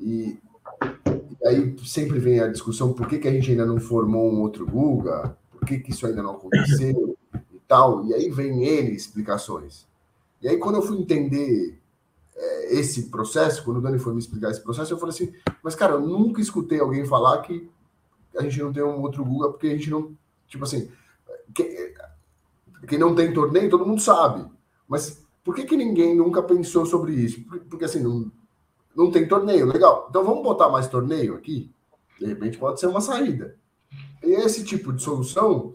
[0.00, 0.38] e,
[1.42, 4.40] e, aí sempre vem a discussão por que, que a gente ainda não formou um
[4.40, 7.16] outro Guga, por que, que isso ainda não aconteceu?
[7.34, 9.86] E tal, e aí vem ele explicações.
[10.40, 11.78] E aí quando eu fui entender
[12.70, 15.32] esse processo, quando o Dani foi me explicar esse processo, eu falei assim,
[15.62, 17.68] mas cara, eu nunca escutei alguém falar que
[18.36, 20.16] a gente não tem um outro Guga, porque a gente não,
[20.46, 20.90] tipo assim,
[21.54, 21.94] que,
[22.86, 24.46] quem não tem torneio, todo mundo sabe,
[24.88, 27.42] mas Por que, que ninguém nunca pensou sobre isso?
[27.44, 28.30] Porque, porque assim, não,
[28.94, 30.06] não tem torneio, legal.
[30.10, 31.72] Então vamos botar mais torneio aqui?
[32.20, 33.56] De repente pode ser uma saída.
[34.22, 35.72] E esse tipo de solução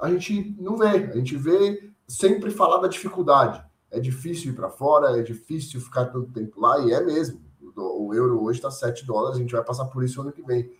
[0.00, 0.86] a gente não vê.
[0.86, 3.60] A gente vê sempre falar da dificuldade.
[3.90, 7.40] É difícil ir para fora, é difícil ficar tanto tempo lá, e é mesmo.
[7.76, 10.70] O euro hoje está 7 dólares, a gente vai passar por isso ano que vem.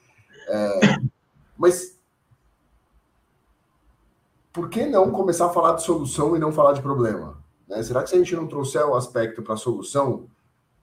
[0.49, 0.81] É,
[1.57, 1.99] mas
[4.53, 7.39] por que não começar a falar de solução e não falar de problema?
[7.69, 7.83] Né?
[7.83, 10.27] Será que se a gente não trouxer o aspecto para a solução,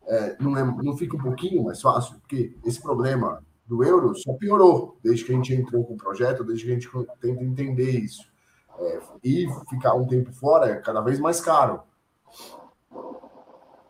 [0.08, 2.16] é, não, é, não fica um pouquinho mais fácil?
[2.20, 6.44] Porque esse problema do euro só piorou desde que a gente entrou com o projeto,
[6.44, 8.24] desde que a gente tenta entender isso.
[8.78, 11.82] É, e ficar um tempo fora é cada vez mais caro.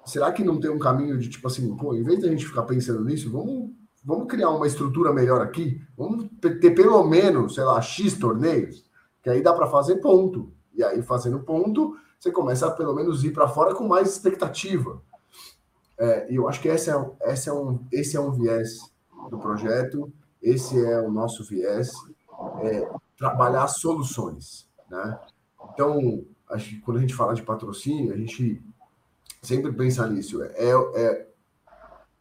[0.06, 2.46] Será que não tem um caminho de tipo assim, pô, em vez de a gente
[2.46, 3.72] ficar pensando nisso, vamos,
[4.04, 5.82] vamos criar uma estrutura melhor aqui?
[5.98, 8.86] Vamos ter pelo menos, sei lá, X torneios,
[9.24, 10.54] que aí dá para fazer ponto.
[10.74, 15.02] E aí, fazendo ponto, você começa a pelo menos ir para fora com mais expectativa.
[15.98, 18.80] É, e eu acho que esse é, esse, é um, esse é um viés
[19.30, 21.92] do projeto, esse é o nosso viés,
[22.62, 22.88] é
[23.18, 24.70] trabalhar soluções.
[24.90, 25.20] Né?
[25.74, 28.62] Então, acho que quando a gente fala de patrocínio, a gente
[29.42, 30.44] sempre pensa nisso.
[30.44, 31.28] É, é,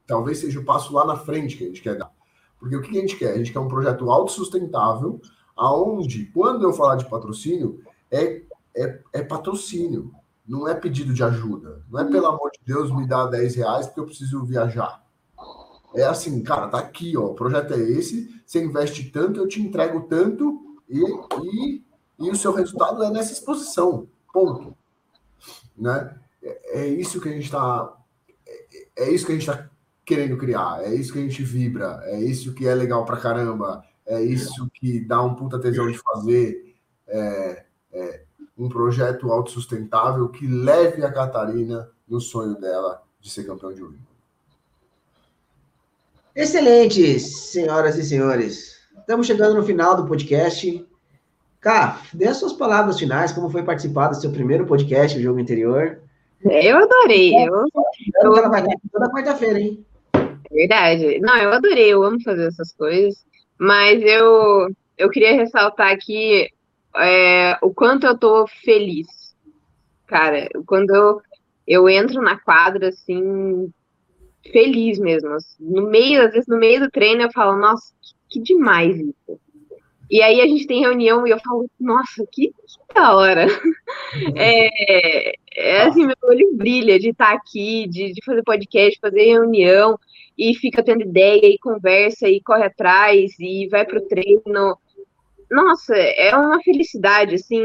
[0.06, 2.10] talvez seja o passo lá na frente que a gente quer dar.
[2.58, 3.32] Porque o que a gente quer?
[3.32, 5.20] A gente quer um projeto autossustentável,
[5.56, 8.42] aonde, quando eu falar de patrocínio, é,
[8.74, 10.12] é, é patrocínio,
[10.46, 11.82] não é pedido de ajuda.
[11.90, 15.02] Não é, pelo amor de Deus, me dá 10 reais porque eu preciso viajar.
[15.94, 19.62] É assim, cara, tá aqui, ó, o projeto é esse, você investe tanto, eu te
[19.62, 21.84] entrego tanto e, e,
[22.18, 24.76] e o seu resultado é nessa exposição, ponto.
[25.78, 26.12] Né?
[26.42, 27.96] É, é isso que a gente está
[28.44, 29.70] é, é isso que a gente está
[30.04, 33.82] querendo criar, é isso que a gente vibra, é isso que é legal pra caramba,
[34.04, 36.74] é isso que dá um puta tesão de fazer,
[37.08, 38.24] é, é
[38.58, 44.04] um projeto autossustentável que leve a Catarina no sonho dela de ser campeão de Wimbledon.
[46.36, 48.74] Excelente, senhoras e senhores.
[48.98, 50.86] Estamos chegando no final do podcast.
[51.64, 55.40] Cá, dê as suas palavras finais, como foi participar do seu primeiro podcast, o Jogo
[55.40, 55.98] Interior.
[56.44, 57.34] Eu adorei.
[57.34, 57.64] Eu,
[58.22, 58.36] eu...
[58.36, 59.82] Ela vai estar toda quarta-feira, hein?
[60.12, 61.20] É verdade.
[61.20, 63.24] Não, eu adorei, eu amo fazer essas coisas,
[63.58, 66.50] mas eu, eu queria ressaltar aqui
[66.98, 69.06] é, o quanto eu tô feliz.
[70.06, 71.22] Cara, quando eu,
[71.66, 73.72] eu entro na quadra, assim,
[74.52, 75.30] feliz mesmo.
[75.58, 77.90] No meio, às vezes, no meio do treino, eu falo, nossa,
[78.28, 79.40] que, que demais isso.
[80.10, 83.46] E aí a gente tem reunião e eu falo, nossa, que, que da hora.
[84.36, 89.98] É, é assim, meu olho brilha de estar aqui, de, de fazer podcast, fazer reunião,
[90.36, 94.78] e fica tendo ideia, e conversa, e corre atrás, e vai pro treino.
[95.50, 97.62] Nossa, é uma felicidade, assim,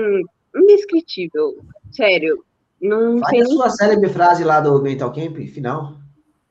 [0.55, 1.57] indescritível.
[1.91, 2.43] Sério.
[2.81, 5.97] Não Faz a sua célebre frase lá do Mental Camp, final.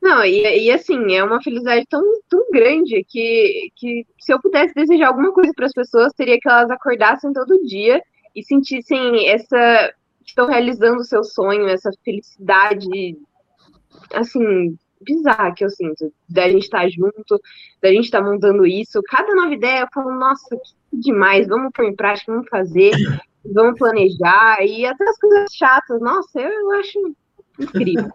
[0.01, 4.73] Não, e, e assim, é uma felicidade tão, tão grande que, que se eu pudesse
[4.75, 8.01] desejar alguma coisa para as pessoas, seria que elas acordassem todo dia
[8.35, 9.93] e sentissem essa.
[10.25, 13.19] estão realizando o seu sonho, essa felicidade,
[14.15, 17.41] assim, bizarra que eu sinto, da gente estar tá junto,
[17.83, 19.03] da gente estar tá montando isso.
[19.09, 20.57] Cada nova ideia eu falo, nossa,
[20.91, 22.93] que demais, vamos pôr em prática, vamos fazer,
[23.45, 27.17] vamos planejar, e até as coisas chatas, nossa, eu, eu acho
[27.59, 28.11] Incrível.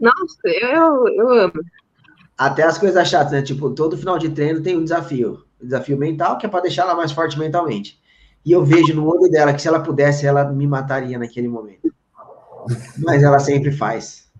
[0.00, 1.64] Nossa, eu, eu amo.
[2.36, 3.42] Até as coisas chatas, né?
[3.42, 5.44] Tipo, todo final de treino tem um desafio.
[5.60, 8.00] Um desafio mental, que é para deixar ela mais forte mentalmente.
[8.44, 11.92] E eu vejo no olho dela que se ela pudesse, ela me mataria naquele momento.
[12.98, 14.30] Mas ela sempre faz.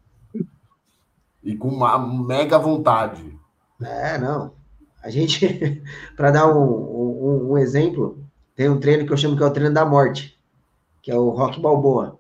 [1.43, 3.37] E com uma mega vontade.
[3.81, 4.53] É, não.
[5.03, 5.83] A gente,
[6.17, 8.25] para dar um, um, um, exemplo,
[8.55, 10.39] tem um treino que eu chamo que é o treino da morte,
[11.03, 12.19] que é o Rock Balboa.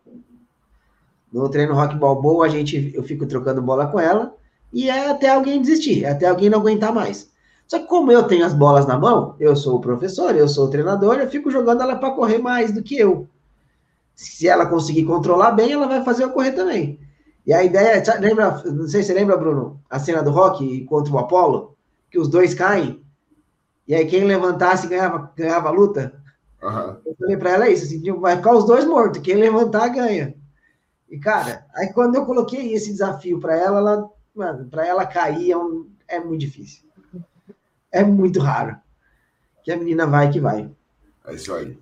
[1.32, 4.34] No treino Rock Balboa, a gente, eu fico trocando bola com ela
[4.72, 7.30] e é até alguém desistir, é até alguém não aguentar mais.
[7.66, 10.66] Só que como eu tenho as bolas na mão, eu sou o professor, eu sou
[10.66, 13.26] o treinador, eu fico jogando ela para correr mais do que eu.
[14.14, 17.00] Se ela conseguir controlar bem, ela vai fazer eu correr também.
[17.46, 21.12] E a ideia, lembra, não sei se você lembra, Bruno, a cena do Rock contra
[21.12, 21.74] o Apollo,
[22.10, 23.02] que os dois caem,
[23.88, 26.12] e aí quem levantasse ganhava, ganhava a luta.
[26.62, 26.96] Uhum.
[27.06, 30.34] Eu falei para ela isso, assim, vai ficar os dois mortos, quem levantar ganha.
[31.12, 35.50] E, cara, aí quando eu coloquei esse desafio para ela, ela, mano, para ela cair
[35.52, 36.84] é, um, é muito difícil.
[37.92, 38.76] É muito raro.
[39.62, 40.70] Que a menina vai que vai.
[41.26, 41.78] É isso aí.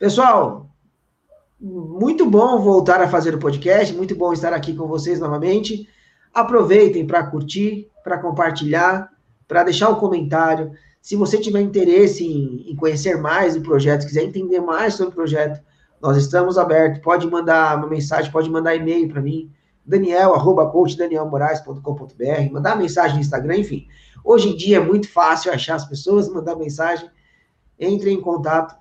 [0.00, 0.68] Pessoal,
[1.60, 5.88] muito bom voltar a fazer o podcast, muito bom estar aqui com vocês novamente.
[6.34, 9.12] Aproveitem para curtir, para compartilhar,
[9.46, 10.72] para deixar o comentário.
[11.00, 15.14] Se você tiver interesse em, em conhecer mais do projeto, quiser entender mais sobre o
[15.14, 15.62] projeto,
[16.02, 17.00] nós estamos abertos.
[17.00, 19.50] Pode mandar uma mensagem, pode mandar e-mail para mim.
[19.86, 23.86] Daniel, arroba coachdanielmoraes.com.br, mandar mensagem no Instagram, enfim.
[24.24, 27.08] Hoje em dia é muito fácil achar as pessoas, mandar mensagem,
[27.78, 28.76] entre em contato.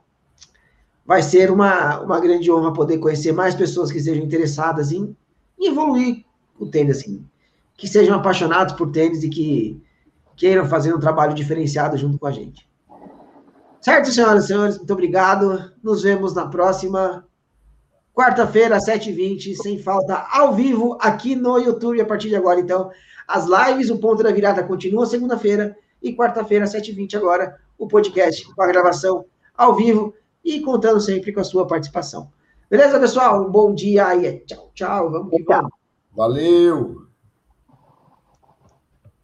[1.06, 5.16] Vai ser uma, uma grande honra poder conhecer mais pessoas que estejam interessadas em,
[5.60, 6.24] em evoluir
[6.60, 7.26] o tênis, assim,
[7.76, 9.82] que sejam apaixonados por tênis e que
[10.36, 12.71] queiram fazer um trabalho diferenciado junto com a gente.
[13.82, 14.78] Certo, senhoras e senhores?
[14.78, 15.74] Muito obrigado.
[15.84, 17.26] Nos vemos na próxima
[18.14, 22.60] quarta-feira, às 7h20, sem falta, ao vivo, aqui no YouTube, a partir de agora.
[22.60, 22.92] Então,
[23.28, 28.46] as lives, o Ponto da Virada continua segunda-feira e quarta-feira, às 7h20 agora, o podcast
[28.54, 29.26] com a gravação
[29.58, 30.14] ao vivo
[30.46, 32.32] e contando sempre com a sua participação.
[32.70, 33.48] Beleza, pessoal?
[33.48, 35.12] Um bom dia e tchau, tchau.
[35.12, 35.72] Vamos que vamos.
[36.16, 37.11] Valeu!